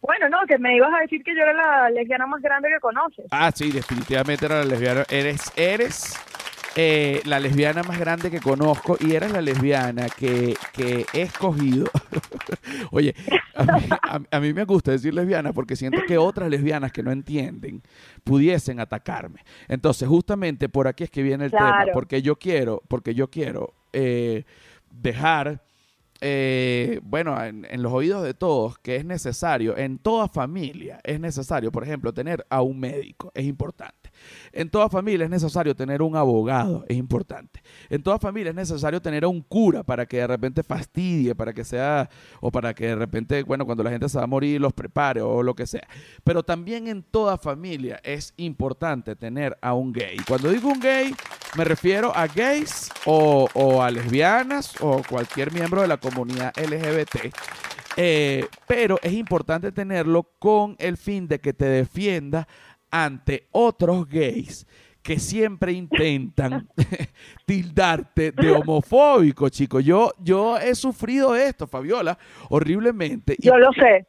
[0.01, 2.81] Bueno, no, que me ibas a decir que yo era la lesbiana más grande que
[2.81, 3.27] conoces.
[3.31, 5.05] Ah, sí, definitivamente era la lesbiana.
[5.11, 6.17] Eres, eres
[6.77, 11.87] eh, la lesbiana más grande que conozco y eres la lesbiana que, que he escogido.
[12.93, 13.15] Oye,
[13.57, 17.03] a mí, a- a mí me gusta decir lesbiana porque siento que otras lesbianas que
[17.03, 17.83] no entienden
[18.25, 19.41] pudiesen atacarme.
[19.67, 23.75] Entonces, justamente por aquí es que viene el tema, porque yo quiero, porque yo quiero
[23.93, 24.45] eh,
[24.91, 25.61] dejar
[26.21, 31.71] eh, bueno, en, los oídos de todos, que es necesario, en toda familia es necesario,
[31.71, 34.11] por ejemplo, tener a un médico, es importante.
[34.53, 37.63] En toda familia es necesario tener un abogado, es importante.
[37.89, 41.53] En toda familia es necesario tener a un cura para que de repente fastidie, para
[41.53, 44.61] que sea, o para que de repente, bueno, cuando la gente se va a morir,
[44.61, 45.87] los prepare o lo que sea.
[46.25, 50.17] Pero también en toda familia es importante tener a un gay.
[50.27, 51.15] Cuando digo un gay,
[51.57, 57.35] me refiero a gays o, o a lesbianas o cualquier miembro de la comunidad LGBT.
[57.97, 62.47] Eh, pero es importante tenerlo con el fin de que te defienda
[62.91, 64.67] ante otros gays
[65.03, 66.69] que siempre intentan
[67.47, 69.81] tildarte de homofóbico, chico.
[69.81, 72.19] Yo, yo he sufrido esto, Fabiola,
[72.51, 73.35] horriblemente.
[73.39, 74.07] Y Yo lo sé.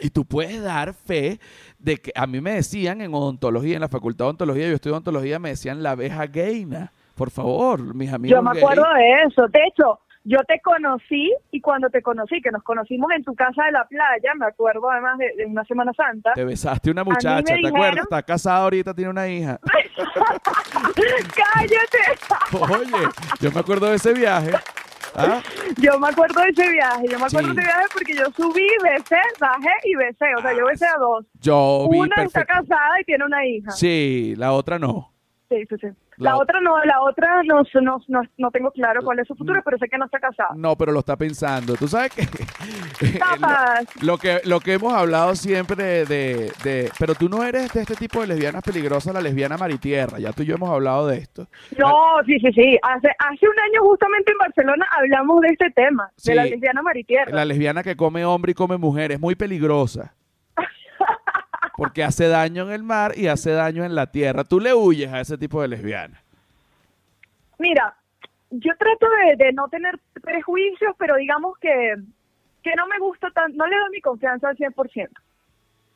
[0.00, 1.38] y tú puedes dar fe
[1.78, 4.94] de que a mí me decían en odontología, en la facultad de odontología, yo estudio
[4.94, 6.92] odontología, me decían la abeja gayna.
[7.14, 8.36] Por favor, mis amigos.
[8.38, 8.62] Yo me gays.
[8.64, 9.46] acuerdo de eso.
[9.48, 13.64] De hecho, yo te conocí y cuando te conocí, que nos conocimos en tu casa
[13.64, 16.32] de la playa, me acuerdo además de, de una Semana Santa.
[16.34, 18.04] Te besaste una muchacha, ¿te dijeron- acuerdas?
[18.04, 19.58] Está casada ahorita, tiene una hija.
[21.54, 22.72] ¡Cállate!
[22.72, 23.08] Oye,
[23.40, 24.52] yo me acuerdo de ese viaje.
[25.14, 25.42] ¿Ah?
[25.76, 27.54] Yo me acuerdo de ese viaje, yo me acuerdo Sí.
[27.56, 30.96] de ese viaje porque yo subí, besé, bajé y besé, o sea, yo besé a
[30.98, 31.26] dos.
[31.40, 33.70] Yo vi Una está casada y tiene una hija.
[33.72, 35.12] Sí, la otra no.
[35.50, 35.88] Sí, sí, sí.
[36.22, 39.28] La La, ot- otra no, la otra no, no, no, no tengo claro cuál es
[39.28, 39.62] su futuro, Mm.
[39.64, 40.50] pero sé que no está casada.
[40.56, 41.74] No, pero lo está pensando.
[41.74, 42.26] Tú sabes que
[43.18, 43.80] Capaz.
[44.00, 47.82] lo, lo que lo que hemos hablado siempre de, de, pero tú no eres de
[47.82, 50.18] este tipo de lesbianas peligrosas, la lesbiana maritierra.
[50.18, 51.46] Ya tú y yo hemos hablado de esto.
[51.78, 51.92] No,
[52.26, 52.78] sí, sí, sí.
[52.82, 56.30] Hace, hace un año justamente en Barcelona hablamos de este tema, Sí.
[56.30, 57.32] de la lesbiana maritierra.
[57.32, 60.14] La lesbiana que come hombre y come mujer es muy peligrosa.
[61.82, 64.44] Porque hace daño en el mar y hace daño en la tierra.
[64.44, 66.22] Tú le huyes a ese tipo de lesbiana.
[67.58, 67.96] Mira,
[68.50, 71.96] yo trato de, de no tener prejuicios, pero digamos que,
[72.62, 75.08] que no me gusta tan, no le doy mi confianza al 100%.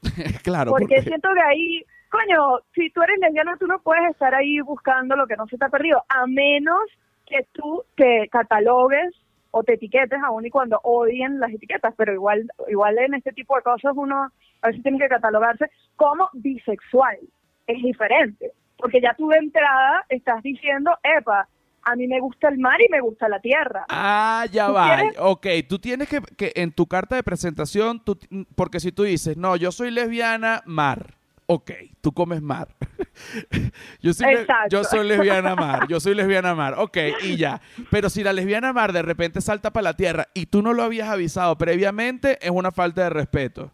[0.42, 4.34] claro, porque, porque siento que ahí, coño, si tú eres lesbiana, tú no puedes estar
[4.34, 6.82] ahí buscando lo que no se te ha perdido, a menos
[7.26, 9.14] que tú te catalogues
[9.52, 13.56] o te etiquetes, aun y cuando odien las etiquetas, pero igual, igual en este tipo
[13.56, 14.32] de cosas uno
[14.66, 17.18] a veces tiene que catalogarse como bisexual.
[17.66, 21.48] Es diferente, porque ya tú de entrada estás diciendo, epa,
[21.82, 23.86] a mí me gusta el mar y me gusta la tierra.
[23.88, 24.96] Ah, ya ¿Tú va.
[24.96, 25.14] quieres?
[25.18, 28.18] Ok, tú tienes que, que en tu carta de presentación, tú,
[28.56, 31.14] porque si tú dices, no, yo soy lesbiana, mar.
[31.48, 32.68] Ok, tú comes mar.
[34.02, 34.68] yo, soy Exacto.
[34.68, 36.74] yo soy lesbiana mar, yo soy lesbiana mar.
[36.76, 37.60] Ok, y ya.
[37.88, 40.82] Pero si la lesbiana mar de repente salta para la tierra y tú no lo
[40.82, 43.70] habías avisado previamente, es una falta de respeto.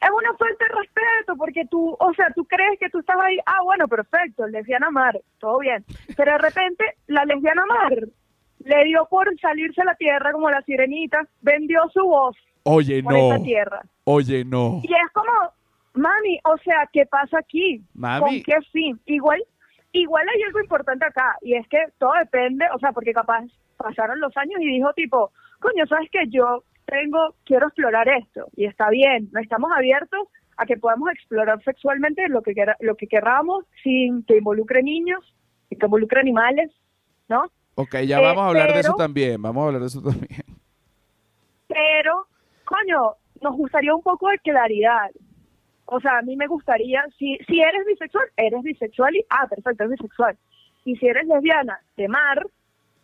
[0.00, 3.38] Es una falta de respeto porque tú, o sea, tú crees que tú estás ahí,
[3.46, 5.84] ah, bueno, perfecto, lesbiana mar, todo bien.
[6.16, 7.92] Pero de repente la lesbiana mar
[8.58, 13.12] le dio por salirse a la tierra como la sirenita, vendió su voz Oye, por
[13.12, 13.32] no.
[13.32, 13.82] esta tierra.
[14.04, 14.80] Oye, no.
[14.82, 15.32] Y es como,
[15.94, 17.82] mami, o sea, ¿qué pasa aquí?
[17.94, 18.20] Mami.
[18.20, 19.00] ¿Con qué fin?
[19.06, 19.42] Igual,
[19.92, 23.44] igual hay algo importante acá, y es que todo depende, o sea, porque capaz
[23.76, 25.30] pasaron los años y dijo tipo,
[25.60, 30.64] coño, ¿sabes que Yo tengo, quiero explorar esto, y está bien, no estamos abiertos a
[30.66, 35.34] que podamos explorar sexualmente lo que, quera- lo que queramos sin que involucre niños,
[35.68, 36.70] sin que involucre animales,
[37.28, 37.44] ¿no?
[37.74, 39.42] Ok, ya Eh, vamos a hablar de eso también.
[39.42, 40.42] Vamos a hablar de eso también.
[41.68, 42.26] pero,
[42.64, 45.10] coño, nos gustaría un poco de claridad.
[45.86, 49.84] O sea, a mí me gustaría, si, si eres bisexual, eres bisexual y, ah, perfecto,
[49.84, 50.36] eres bisexual.
[50.84, 52.46] Y si eres lesbiana de mar,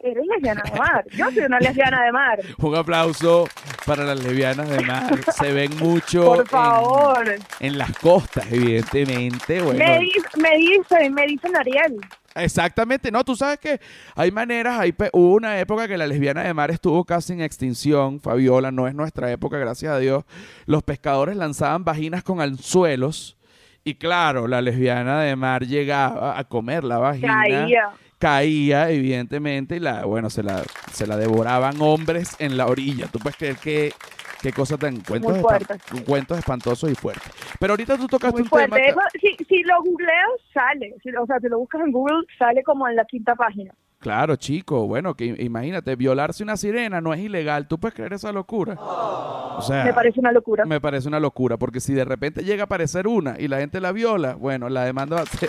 [0.03, 1.05] eres lesbiana de mar.
[1.13, 2.39] Yo soy una lesbiana de mar.
[2.59, 3.49] Un aplauso
[3.87, 5.19] para las lesbianas de mar.
[5.33, 7.25] Se ven mucho Por favor.
[7.61, 9.63] En, las costas, evidentemente.
[9.63, 11.97] Bueno, Me, di- me dicen, me dicen Ariel.
[12.35, 13.11] exactamente.
[13.11, 13.81] No, tú sabes que
[14.15, 14.79] hay maneras.
[14.81, 18.21] Hay hubo una época que la lesbiana de mar estuvo casi en extinción.
[18.21, 20.25] Fabiola, no es nuestra época, gracias a Dios.
[20.67, 23.37] Los pescadores lanzaban vaginas con anzuelos.
[23.85, 27.43] Y claro, la lesbiana de mar llegaba a comer la vagina.
[27.43, 27.91] Caía.
[28.23, 33.09] Caía, evidentemente, y la, bueno, se la, se la devoraban hombres en la orilla.
[33.09, 33.93] Tú puedes creer que
[34.41, 37.33] qué cosa tan cuentos, espan- cuentos espantosos y fuertes.
[37.59, 38.77] Pero ahorita tú tocaste Muy un tema.
[38.77, 38.81] fuerte.
[38.83, 40.95] que- Eso, si, si lo googleas, sale.
[41.03, 43.73] Si- o sea, si lo buscas en Google, sale como en la quinta página.
[43.99, 47.67] Claro, chico, bueno, que imagínate, violarse una sirena no es ilegal.
[47.69, 48.75] ¿Tú puedes creer esa locura?
[48.79, 50.65] O sea, Me parece una locura.
[50.65, 53.81] me parece una locura, porque si de repente llega a aparecer una y la gente
[53.81, 55.49] la viola, bueno, la demanda va a ser,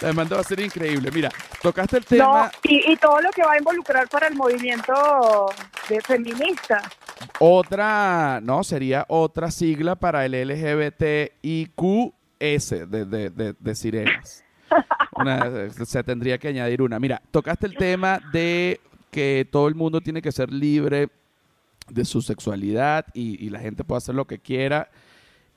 [0.00, 1.10] demanda va a ser increíble.
[1.12, 1.30] Mira,
[1.62, 5.46] tocaste el No, tema, y, y todo lo que va a involucrar para el movimiento
[5.88, 6.82] de feminista.
[7.38, 14.44] Otra, no, sería otra sigla para el LGBTIQS de, de, de, de sirenas.
[15.12, 16.98] Una- se tendría que añadir una.
[16.98, 18.80] Mira, tocaste el tema de
[19.10, 21.08] que todo el mundo tiene que ser libre
[21.88, 24.90] de su sexualidad y, y la gente puede hacer lo que quiera.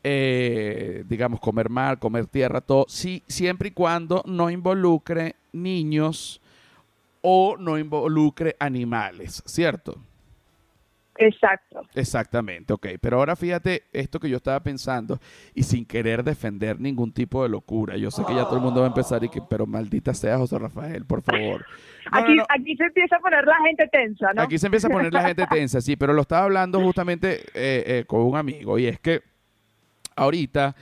[0.04, 6.42] Eh, digamos, comer mar, comer tierra, todo, sí, siempre y cuando no involucre niños
[7.22, 9.98] o no involucre animales, ¿cierto?
[11.20, 11.82] Exacto.
[11.96, 12.88] Exactamente, ok.
[13.02, 15.20] Pero ahora fíjate esto que yo estaba pensando
[15.54, 17.98] y sin querer defender ningún tipo de locura.
[17.98, 20.38] Yo sé que ya todo el mundo va a empezar y que, pero maldita sea
[20.38, 21.66] José Rafael, por favor.
[22.12, 22.44] No, no, aquí, no.
[22.50, 24.42] aquí se empieza a poner la gente tensa, ¿no?
[24.42, 27.84] Aquí se empieza a poner la gente tensa, sí, pero lo estaba hablando justamente eh,
[27.86, 29.22] eh, con un amigo y es que
[30.20, 30.76] ahorita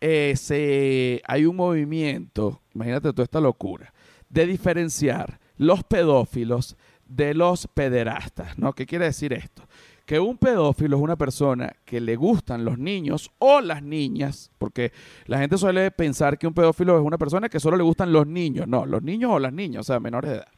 [0.00, 3.92] eh, se, hay un movimiento, imagínate toda esta locura,
[4.28, 8.72] de diferenciar los pedófilos de los pederastas, ¿no?
[8.72, 9.62] ¿Qué quiere decir esto?
[10.04, 14.92] Que un pedófilo es una persona que le gustan los niños o las niñas, porque
[15.26, 18.26] la gente suele pensar que un pedófilo es una persona que solo le gustan los
[18.26, 20.48] niños, no, los niños o las niñas, o sea, menores de edad.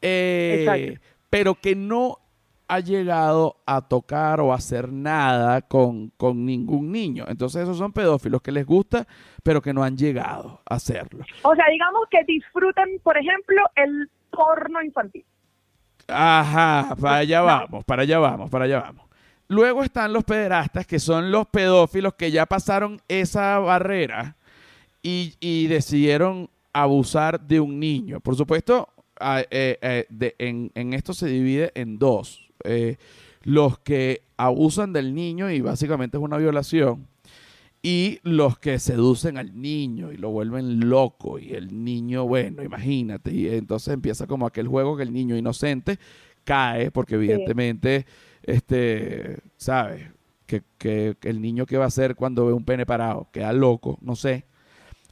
[0.00, 0.98] Eh,
[1.30, 2.18] pero que no
[2.74, 7.24] ha llegado a tocar o hacer nada con, con ningún niño.
[7.28, 9.06] Entonces esos son pedófilos que les gusta,
[9.42, 11.24] pero que no han llegado a hacerlo.
[11.42, 15.24] O sea, digamos que disfrutan, por ejemplo, el porno infantil.
[16.08, 19.04] Ajá, para allá vamos, para allá vamos, para allá vamos.
[19.48, 24.36] Luego están los pederastas, que son los pedófilos que ya pasaron esa barrera
[25.02, 28.20] y, y decidieron abusar de un niño.
[28.20, 28.88] Por supuesto,
[29.20, 32.41] a- eh, eh, de- en, en esto se divide en dos.
[32.64, 32.96] Eh,
[33.42, 37.06] los que abusan del niño y básicamente es una violación.
[37.84, 41.40] Y los que seducen al niño y lo vuelven loco.
[41.40, 43.32] Y el niño, bueno, imagínate.
[43.34, 45.98] Y entonces empieza como aquel juego que el niño inocente
[46.44, 48.06] cae, porque evidentemente,
[48.44, 50.06] este, ¿sabes?
[50.46, 53.52] Que, que- que el niño que va a hacer cuando ve un pene parado, queda
[53.52, 54.44] loco, no sé.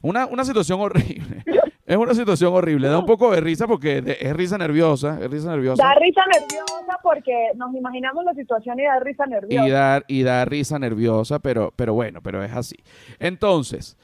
[0.01, 1.43] Una, una situación horrible.
[1.91, 2.87] Es una situación horrible.
[2.87, 5.19] Da un poco de risa porque de- es risa nerviosa.
[5.21, 5.83] Es risa nerviosa.
[5.83, 9.67] Da risa nerviosa porque nos imaginamos la situación y da risa nerviosa.
[9.67, 12.77] y dar y da risa nerviosa, pero, pero bueno, pero es así.
[13.19, 13.97] Entonces,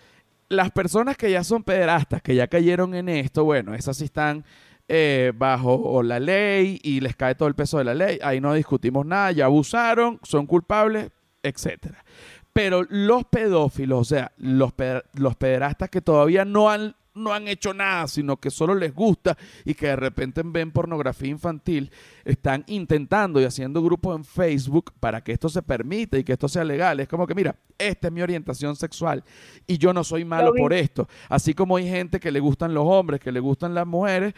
[0.49, 4.43] las personas que ya son pederastas, que ya cayeron en esto, bueno, esas sí están
[4.89, 8.19] eh, bajo la ley y les cae todo el peso de la ley.
[8.21, 11.09] Ahí no discutimos nada, ya abusaron, son culpables,
[11.41, 12.03] etcétera.
[12.51, 14.73] Pero los pedófilos, o sea, los,
[15.13, 19.37] los pederastas que todavía no han, no han hecho nada, sino que solo les gusta
[19.65, 21.91] y que de repente ven pornografía infantil,
[22.23, 26.47] están intentando y haciendo grupos en Facebook para que esto se permita y que esto
[26.47, 26.99] sea legal.
[26.99, 29.23] Es como que, mira, esta es mi orientación sexual
[29.65, 31.07] y yo no soy malo por esto.
[31.29, 34.33] Así como hay gente que le gustan los hombres, que le gustan las mujeres,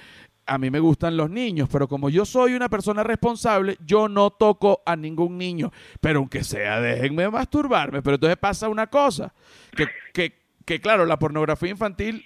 [0.50, 4.32] a mí me gustan los niños, pero como yo soy una persona responsable, yo no
[4.32, 5.72] toco a ningún niño.
[6.02, 8.02] Pero aunque sea, déjenme masturbarme.
[8.02, 9.34] Pero entonces pasa una cosa,
[9.76, 12.26] que, que, que claro, la pornografía infantil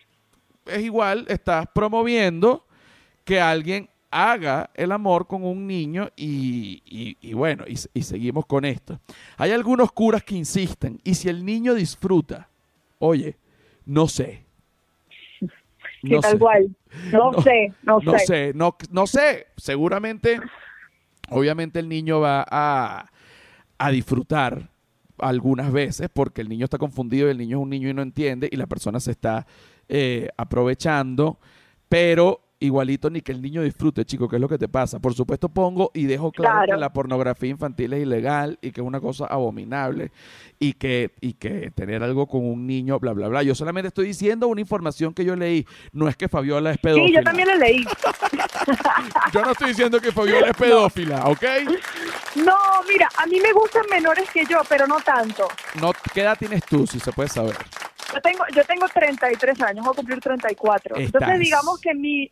[0.66, 2.66] es igual, estás promoviendo
[3.24, 8.46] que alguien haga el amor con un niño y, y- y bueno, y, y seguimos
[8.46, 9.00] con esto.
[9.38, 12.48] Hay algunos curas que insisten, y si el niño disfruta,
[13.00, 13.38] oye,
[13.86, 14.44] no sé.
[15.40, 15.48] Sí,
[16.04, 16.40] No tal sé.
[16.40, 16.76] cual.
[17.12, 18.26] No, No, sé, no, No sé.
[18.28, 19.48] sé, no, no sé.
[19.58, 20.40] Seguramente,
[21.30, 23.10] obviamente el niño va a,
[23.80, 24.70] a disfrutar
[25.18, 28.02] algunas veces porque el niño está confundido y el niño es un niño y no
[28.02, 29.48] entiende y la persona se está
[29.90, 31.40] eh, aprovechando,
[31.90, 34.98] pero igualito ni que el niño disfrute, chico, ¿qué es lo que te pasa?
[35.00, 36.74] Por supuesto pongo y dejo claro, Claro.
[36.76, 40.14] que la pornografía infantil es ilegal y que es una cosa abominable
[40.60, 43.44] y que, y que tener algo con un niño, bla, bla, bla.
[43.44, 47.08] Yo solamente estoy diciendo una información que yo leí, no es que Fabiola es pedófila.
[47.08, 47.84] Sí, yo también lo leí.
[49.34, 51.44] Yo no estoy diciendo que Fabiola es pedófila, ¿ok?
[52.36, 52.56] No,
[52.88, 55.48] mira, a mí me gustan menores que yo, pero no tanto.
[55.82, 57.58] No, ¿Qué edad tienes tú, si se puede saber?
[58.14, 60.96] Yo tengo, yo tengo 33 años, voy a cumplir 34.
[60.98, 62.30] Estás- Entonces, digamos que mi,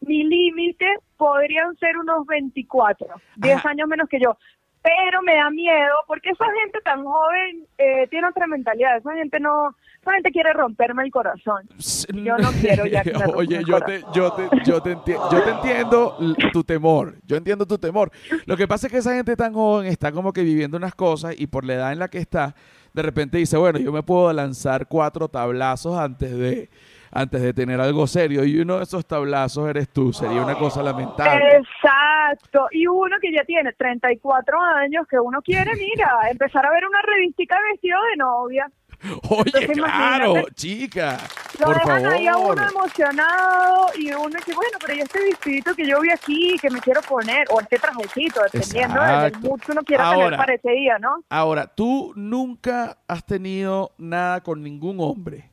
[0.00, 3.06] mi límite podrían ser unos 24,
[3.36, 3.68] 10 Ajá.
[3.70, 4.36] años menos que yo.
[4.82, 8.96] Pero me da miedo porque esa gente tan joven eh, tiene otra mentalidad.
[8.96, 11.68] Esa gente no, esa gente quiere romperme el corazón.
[12.14, 15.42] Yo no quiero ya que me Oye, yo te, yo, te, yo, te enti- yo
[15.42, 16.16] te entiendo
[16.54, 17.16] tu temor.
[17.26, 18.10] Yo entiendo tu temor.
[18.46, 21.34] Lo que pasa es que esa gente tan joven está como que viviendo unas cosas
[21.38, 22.54] y por la edad en la que está,
[22.92, 26.68] de repente dice, bueno, yo me puedo lanzar cuatro tablazos antes de,
[27.12, 28.44] antes de tener algo serio.
[28.44, 30.12] Y uno de esos tablazos eres tú.
[30.12, 31.56] Sería una cosa lamentable.
[31.56, 32.66] Exacto.
[32.70, 37.02] Y uno que ya tiene 34 años, que uno quiere, mira, empezar a ver una
[37.02, 38.70] revistica vestido de novia.
[39.30, 40.54] Oye, Entonces, claro, imagínate.
[40.54, 41.18] chica.
[41.58, 42.12] Lo por dejan favor.
[42.12, 46.10] ahí a uno emocionado y uno que, bueno, pero y este vestidito que yo vi
[46.10, 50.24] aquí, que me quiero poner, o este trajecito, dependiendo del mood que uno quiera Ahora.
[50.24, 51.24] tener para ese día, ¿no?
[51.30, 55.50] Ahora, tú nunca has tenido nada con ningún hombre.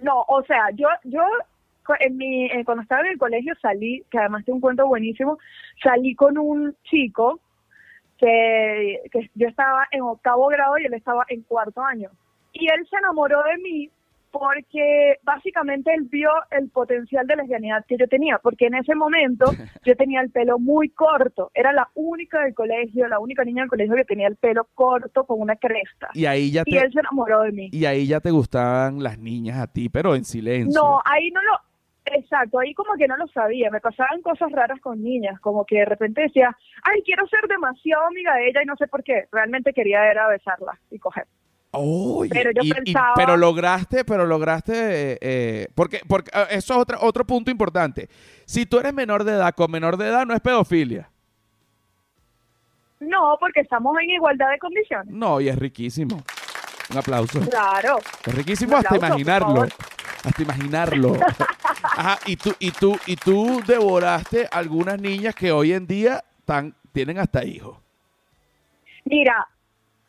[0.00, 1.22] No, o sea, yo, yo
[2.00, 5.38] en mi, eh, cuando estaba en el colegio salí, que además tiene un cuento buenísimo,
[5.82, 7.40] salí con un chico
[8.18, 12.10] que, que yo estaba en octavo grado y él estaba en cuarto año.
[12.52, 13.90] Y él se enamoró de mí
[14.38, 19.46] porque básicamente él vio el potencial de lesbianidad que yo tenía, porque en ese momento
[19.84, 23.70] yo tenía el pelo muy corto, era la única del colegio, la única niña del
[23.70, 26.08] colegio que tenía el pelo corto con una cresta.
[26.12, 27.70] Y ahí ya Y él se enamoró de mí.
[27.72, 30.82] y ahí ya te gustaban las niñas a ti, pero en silencio.
[30.82, 31.58] No, ahí no lo,
[32.12, 35.76] exacto, ahí como que no lo sabía, me pasaban cosas raras con niñas, como que
[35.78, 39.26] de repente decía, ay, quiero ser demasiado amiga de ella y no sé por qué,
[39.32, 41.26] realmente quería era besarla y coger.
[42.30, 46.72] Pero yo y- y- pensaba- pero lograste, pero lograste, eh, eh, porque, porque eh, eso
[46.74, 48.08] es otro, otro punto importante.
[48.46, 51.10] Si tú eres menor de edad, con menor de edad no es pedofilia.
[53.00, 55.12] No, porque estamos en igualdad de condiciones.
[55.12, 56.22] No, y es riquísimo.
[56.90, 57.40] Un aplauso.
[57.40, 57.98] Claro.
[58.24, 59.62] Es riquísimo hasta imaginarlo.
[60.24, 61.12] Hasta imaginarlo.
[61.82, 66.74] Ajá, y tú, y tú, y tú devoraste algunas niñas que hoy en día están
[66.92, 67.76] tienen hasta hijos.
[69.04, 69.46] Mira,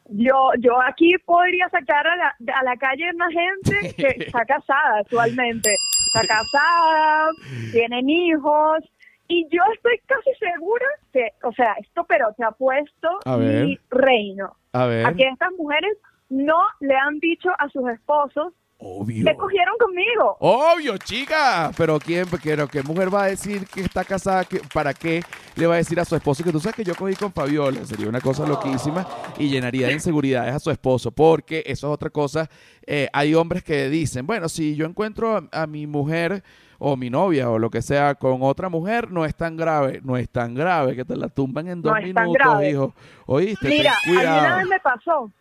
[0.09, 4.99] yo yo aquí podría sacar a la, a la calle una gente que está casada
[4.99, 5.75] actualmente.
[6.07, 7.31] Está casada,
[7.73, 8.83] tienen hijos.
[9.27, 13.77] Y yo estoy casi segura que, o sea, esto pero te ha puesto A mi
[13.89, 14.55] reino.
[14.71, 15.05] A ver.
[15.05, 15.97] A que estas mujeres
[16.29, 19.25] no le han dicho a sus esposos Obvio.
[19.25, 20.37] que cogieron conmigo.
[20.39, 21.71] Obvio, chica.
[21.75, 25.23] Pero quién, pero qué mujer va a decir que está casada, que, para qué
[25.55, 27.83] le va a decir a su esposo que tú sabes que yo cogí con Fabiola.
[27.85, 29.07] Sería una cosa loquísima
[29.37, 32.49] y llenaría de inseguridades a su esposo, porque eso es otra cosa.
[32.85, 36.43] Eh, hay hombres que dicen, bueno, si yo encuentro a, a mi mujer
[36.79, 40.17] o mi novia o lo que sea con otra mujer, no es tan grave, no
[40.17, 42.93] es tan grave que te la tumban en dos No minutos, hijo.
[43.25, 45.31] Oíste, Mira, a mí una vez me pasó.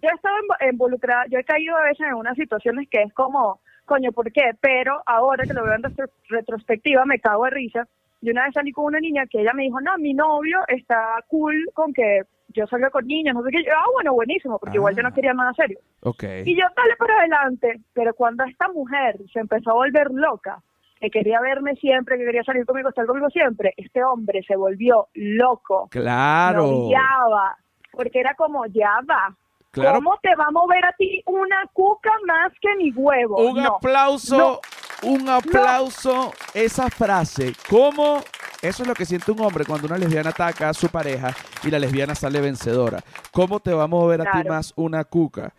[0.00, 3.12] Yo he estado invo- involucrada, yo he caído a veces en unas situaciones que es
[3.14, 4.52] como, coño, ¿por qué?
[4.60, 7.86] Pero ahora que lo veo en retro- retrospectiva me cago de risa.
[8.20, 10.98] Y una vez salí con una niña que ella me dijo, no, mi novio está
[11.28, 13.62] cool con que yo salga con niños, no sé qué.
[13.64, 15.08] Yo, ah, bueno, buenísimo, porque igual yo Ah.
[15.08, 15.78] no quería nada serio.
[16.02, 16.24] Ok.
[16.44, 17.80] Y yo, dale para adelante.
[17.92, 20.60] Pero cuando esta mujer se empezó a volver loca,
[21.00, 25.06] que quería verme siempre, que quería salir conmigo, estar conmigo siempre, este hombre se volvió
[25.14, 26.64] loco Claro.
[26.64, 27.56] me odiaba,
[27.92, 29.32] porque era como, ya va.
[29.80, 29.98] Claro.
[29.98, 33.36] ¿Cómo te va a mover a ti una cuca más que mi huevo?
[33.48, 33.76] Un No.
[33.76, 34.60] aplauso,
[35.02, 37.52] un aplauso, esa frase.
[37.68, 38.20] ¿Cómo?
[38.60, 41.70] Eso es lo que siente un hombre cuando una lesbiana ataca a su pareja y
[41.70, 42.98] la lesbiana sale vencedora.
[43.30, 44.48] ¿Cómo te va a mover a ti Claro.
[44.54, 45.52] más una cuca?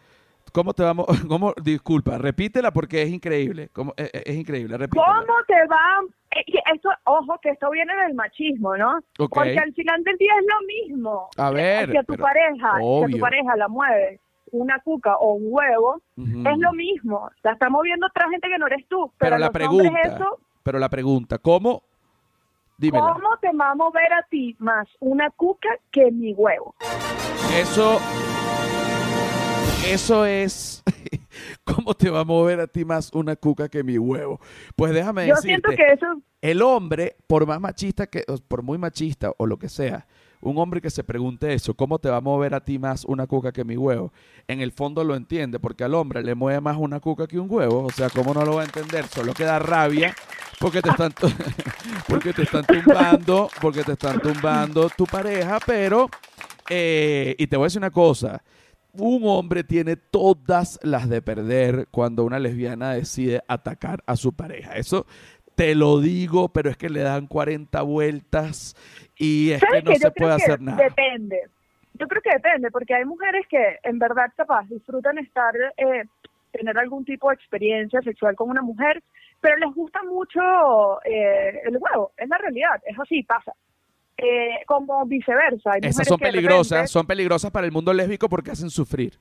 [0.52, 1.06] ¿Cómo te vamos?
[1.28, 1.54] ¿Cómo?
[1.62, 3.70] Disculpa, repítela porque es increíble.
[3.74, 3.93] ¿Cómo?
[3.97, 5.06] Es, es increíble, repítela.
[5.26, 6.02] ¿Cómo te va?
[6.36, 6.43] eh,
[6.74, 9.00] Esto, ojo, que esto viene del machismo, ¿no?
[9.18, 11.30] Porque al final del día es lo mismo.
[11.38, 14.20] A ver, a tu pero- pareja, a tu pareja la mueve
[14.52, 17.30] una cuca o un huevo, es lo mismo.
[17.43, 19.12] La está moviendo otra gente que no eres tú.
[19.20, 21.84] Pero la pregunta, eso, pero la pregunta, ¿cómo?
[22.80, 23.14] Dímela.
[23.14, 26.74] ¿cómo te va a mover a ti más una cuca que mi huevo?
[27.62, 28.00] Eso,
[29.88, 30.84] eso es,
[31.64, 34.40] ¿cómo te va a mover a ti más una cuca que mi huevo?
[34.76, 38.78] Pues déjame Yo decirte, siento que eso el hombre, por más machista que, por muy
[38.78, 40.08] machista o lo que sea,
[40.42, 43.28] un hombre que se pregunte eso, ¿cómo te va a mover a ti más una
[43.28, 44.14] cuca que mi huevo?
[44.48, 47.52] En el fondo lo entiende, porque al hombre le mueve más una cuca que un
[47.52, 49.06] huevo, o sea, ¿cómo no lo va a entender?
[49.08, 50.16] Solo que da rabia
[50.60, 51.14] porque te están,
[52.08, 56.10] porque te están tumbando, porque te están tumbando tu pareja, pero,
[56.70, 58.42] eh, y te voy a decir una cosa,
[58.94, 64.74] un hombre tiene todas las de perder cuando una lesbiana decide atacar a su pareja.
[64.74, 65.06] Eso
[65.56, 68.76] te lo digo, pero es que le dan 40 vueltas
[69.18, 70.84] y es que ¿Sabes no se Yo puede creo que hacer nada.
[70.84, 71.42] Depende.
[71.96, 76.06] Yo creo que depende, porque hay mujeres que en verdad capaz disfrutan estar, eh,
[76.52, 79.04] tener algún tipo de experiencia sexual con una mujer,
[79.42, 82.14] pero les gusta mucho eh, el huevo.
[82.16, 83.54] Es la realidad, es así, pasa.
[84.22, 85.72] Eh, como viceversa.
[85.74, 89.18] Hay Esas son peligrosas, repente- son peligrosas para el mundo lésbico porque hacen sufrir.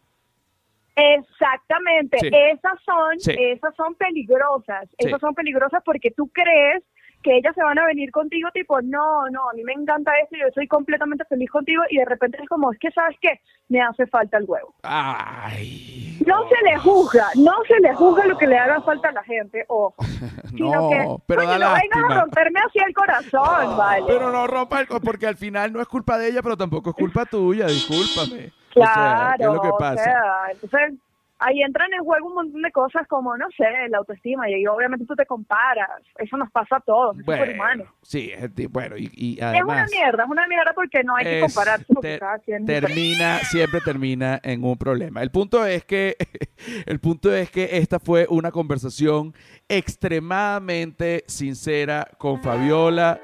[0.96, 2.28] Exactamente, Sí.
[2.32, 3.32] esas son, Sí.
[3.38, 5.06] esas son peligrosas, Sí.
[5.06, 6.82] esas son peligrosas porque tú crees
[7.22, 10.36] que ellas se van a venir contigo tipo, no, no, a mí me encanta esto,
[10.36, 13.80] yo soy completamente feliz contigo y de repente es como, es que sabes qué, me
[13.82, 14.74] hace falta el huevo.
[14.82, 16.18] Ay.
[16.26, 19.22] No se le juzga, no se le juzga lo que le haga falta a la
[19.24, 19.94] gente, ojo,
[20.50, 24.04] sino No, que, pero da no vengas a romperme así el corazón, vale.
[24.06, 26.96] Pero no rompa el porque al final no es culpa de ella, pero tampoco es
[26.96, 28.52] culpa tuya, discúlpame.
[28.70, 30.94] O sea, Claro, ¿qué es lo que o sea, entonces
[31.40, 34.66] ahí entran en juego un montón de cosas como, no sé, la autoestima y ahí
[34.66, 37.84] obviamente tú te comparas, eso nos pasa a todos, es bueno, superhumano.
[38.02, 41.24] sí, es bueno, y, y Es una además mierda, es una mierda porque no hay
[41.24, 42.20] que compararse te-
[42.66, 45.22] termina, siempre termina en un problema.
[45.22, 46.16] El punto es que,
[46.86, 49.32] el punto es que esta fue una conversación
[49.68, 53.20] extremadamente sincera con Fabiola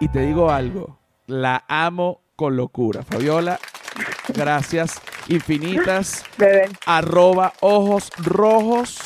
[0.00, 3.02] y te digo algo, la amo con locura.
[3.04, 3.58] Fabiola,
[4.28, 6.24] gracias infinitas.
[6.38, 6.68] Bebé.
[6.86, 8.98] arroba ojos rojos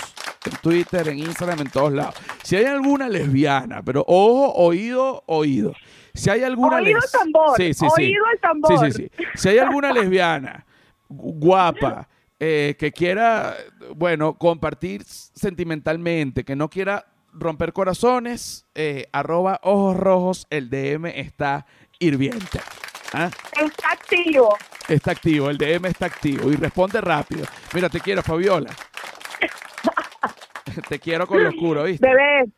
[0.45, 2.15] en Twitter, en Instagram, en todos lados.
[2.43, 5.73] Si hay alguna lesbiana, pero ojo, oído, oído.
[6.15, 8.03] Si hay alguna Oído les- el tambor, Sí, sí, sí.
[8.03, 8.79] oído el tambor.
[8.79, 9.25] Sí, sí, sí.
[9.35, 10.67] Si hay alguna lesbiana
[11.09, 12.09] gu- guapa
[12.41, 13.57] eh, que quiera,
[13.97, 21.67] bueno, compartir sentimentalmente, que no quiera romper corazones, eh, arroba ojos rojos, el DM está
[21.99, 22.61] hirviente.
[23.13, 23.31] ¿Ah?
[23.61, 24.57] Está activo.
[24.89, 27.45] Está activo, el DM está activo y responde rápido.
[27.75, 28.71] Mira, te quiero, Fabiola.
[30.89, 32.07] te quiero con locura, ¿viste?
[32.07, 32.51] Bebé,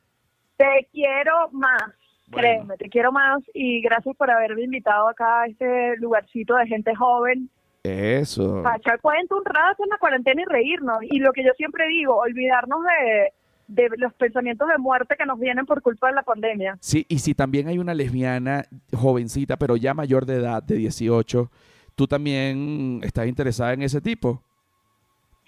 [0.56, 1.82] te quiero más.
[2.26, 2.48] Bueno.
[2.48, 6.94] Créeme, te quiero más y gracias por haberme invitado acá a este lugarcito de gente
[6.94, 7.50] joven
[7.82, 8.62] Eso.
[8.62, 10.98] para echar cuento un rato en la cuarentena y reírnos.
[11.02, 13.32] Y lo que yo siempre digo, olvidarnos de,
[13.70, 16.76] de los pensamientos de muerte que nos vienen por culpa de la pandemia.
[16.80, 21.50] Sí, y si también hay una lesbiana jovencita, pero ya mayor de edad, de 18,
[21.94, 24.42] ¿tú también estás interesada en ese tipo?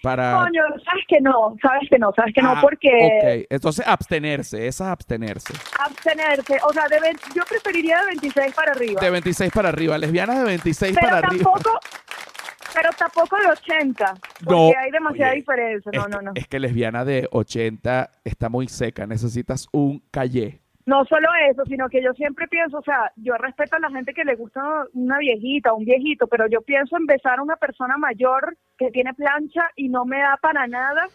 [0.01, 0.37] Para...
[0.43, 4.67] Coño, sabes que no, sabes que no, sabes que no, Ah, porque Ok, entonces abstenerse,
[4.67, 5.53] esa es abstenerse.
[5.79, 9.01] abstenerse, o sea, de ve- yo preferiría de 26 para arriba.
[9.01, 11.49] De 26 para arriba, lesbianas de 26 pero para arriba.
[12.73, 14.13] Pero tampoco de 80,
[14.43, 15.91] porque No, hay demasiada oye, diferencia.
[15.93, 16.31] No, es, no, no.
[16.35, 20.61] es que lesbiana de 80 está muy seca, necesitas un calle.
[20.85, 24.13] No solo eso, sino que yo siempre pienso, o sea, yo respeto a la gente
[24.13, 24.61] que le gusta
[24.93, 29.13] una viejita, un viejito, pero yo pienso en besar a una persona mayor que tiene
[29.13, 31.07] plancha y no me da para nada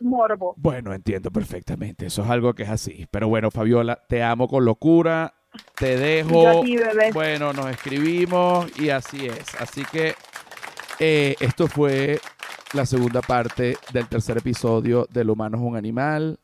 [0.00, 0.54] morbo.
[0.56, 3.06] Bueno, entiendo perfectamente, eso es algo que es así.
[3.12, 5.34] Pero bueno, Fabiola, te amo con locura,
[5.76, 6.62] te dejo.
[6.62, 7.12] ti, bebé.
[7.12, 9.54] Bueno, nos escribimos y así es.
[9.60, 10.14] Así que
[11.04, 12.20] eh, esto fue
[12.74, 16.38] la segunda parte del tercer episodio del humano es un animal.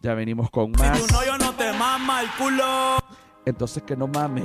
[0.00, 0.98] Ya venimos con Si más.
[0.98, 2.96] tu novio no te mama el culo.
[3.44, 4.44] Entonces que no mame.